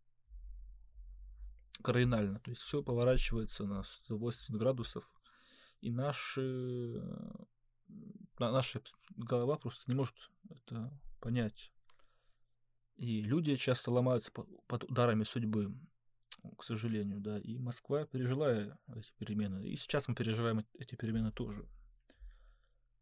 кардинально. 1.83 2.41
То 2.41 2.51
есть 2.51 2.63
все 2.63 2.83
поворачивается 2.83 3.65
на 3.65 3.83
180 3.83 4.57
градусов. 4.57 5.11
И 5.83 5.91
наши, 5.91 7.03
наша 8.39 8.81
голова 9.11 9.57
просто 9.57 9.85
не 9.91 9.95
может 9.95 10.17
это 10.49 10.91
понять. 11.21 11.71
И 12.97 13.21
люди 13.21 13.55
часто 13.57 13.93
ломаются 13.93 14.33
под 14.33 14.85
ударами 14.85 15.23
судьбы 15.23 15.73
к 16.57 16.65
сожалению, 16.65 17.21
да. 17.21 17.39
И 17.39 17.59
Москва 17.59 18.05
пережила 18.05 18.77
эти 18.95 19.13
перемены. 19.19 19.67
И 19.67 19.77
сейчас 19.77 20.09
мы 20.09 20.15
переживаем 20.15 20.65
эти 20.79 20.95
перемены 20.95 21.33
тоже. 21.33 21.67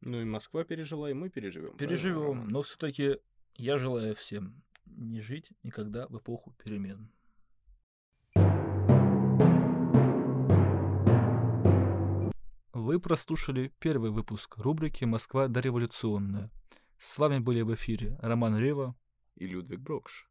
Ну 0.01 0.21
и 0.21 0.25
Москва 0.25 0.65
пережила, 0.65 1.11
и 1.11 1.15
мы 1.15 1.31
переживем. 1.31 1.77
Переживем, 1.77 2.49
но 2.49 2.63
все-таки 2.63 3.19
я 3.55 3.79
желаю 3.79 4.15
всем 4.15 4.63
не 4.85 5.21
жить 5.21 5.53
никогда 5.63 6.07
в 6.09 6.19
эпоху 6.19 6.55
перемен. 6.63 7.11
Вы 12.73 13.01
прослушали 13.01 13.73
первый 13.81 14.11
выпуск 14.11 14.59
рубрики 14.59 15.05
«Москва 15.05 15.49
дореволюционная». 15.49 16.51
С 16.99 17.19
вами 17.19 17.41
были 17.41 17.63
в 17.63 17.75
эфире 17.75 18.17
Роман 18.23 18.57
Рева 18.57 18.95
и 19.35 19.47
Людвиг 19.47 19.81
Брокш. 19.81 20.31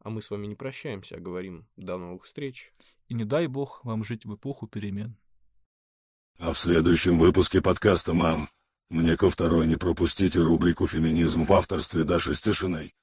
А 0.00 0.10
мы 0.10 0.22
с 0.22 0.30
вами 0.30 0.46
не 0.46 0.54
прощаемся, 0.54 1.16
а 1.16 1.20
говорим 1.20 1.66
до 1.76 1.98
новых 1.98 2.24
встреч. 2.24 2.72
И 3.08 3.14
не 3.14 3.24
дай 3.24 3.46
бог 3.46 3.84
вам 3.84 4.04
жить 4.04 4.24
в 4.24 4.34
эпоху 4.34 4.66
перемен. 4.66 5.16
А 6.38 6.52
в 6.52 6.58
следующем 6.58 7.18
выпуске 7.18 7.60
подкаста 7.60 8.14
«Мам» 8.14 8.48
мне 8.90 9.16
ко 9.16 9.30
второй 9.30 9.66
не 9.66 9.76
пропустите 9.76 10.40
рубрику 10.40 10.86
«Феминизм» 10.86 11.44
в 11.44 11.52
авторстве 11.52 12.04
Даши 12.04 12.34
Стешиной. 12.34 12.94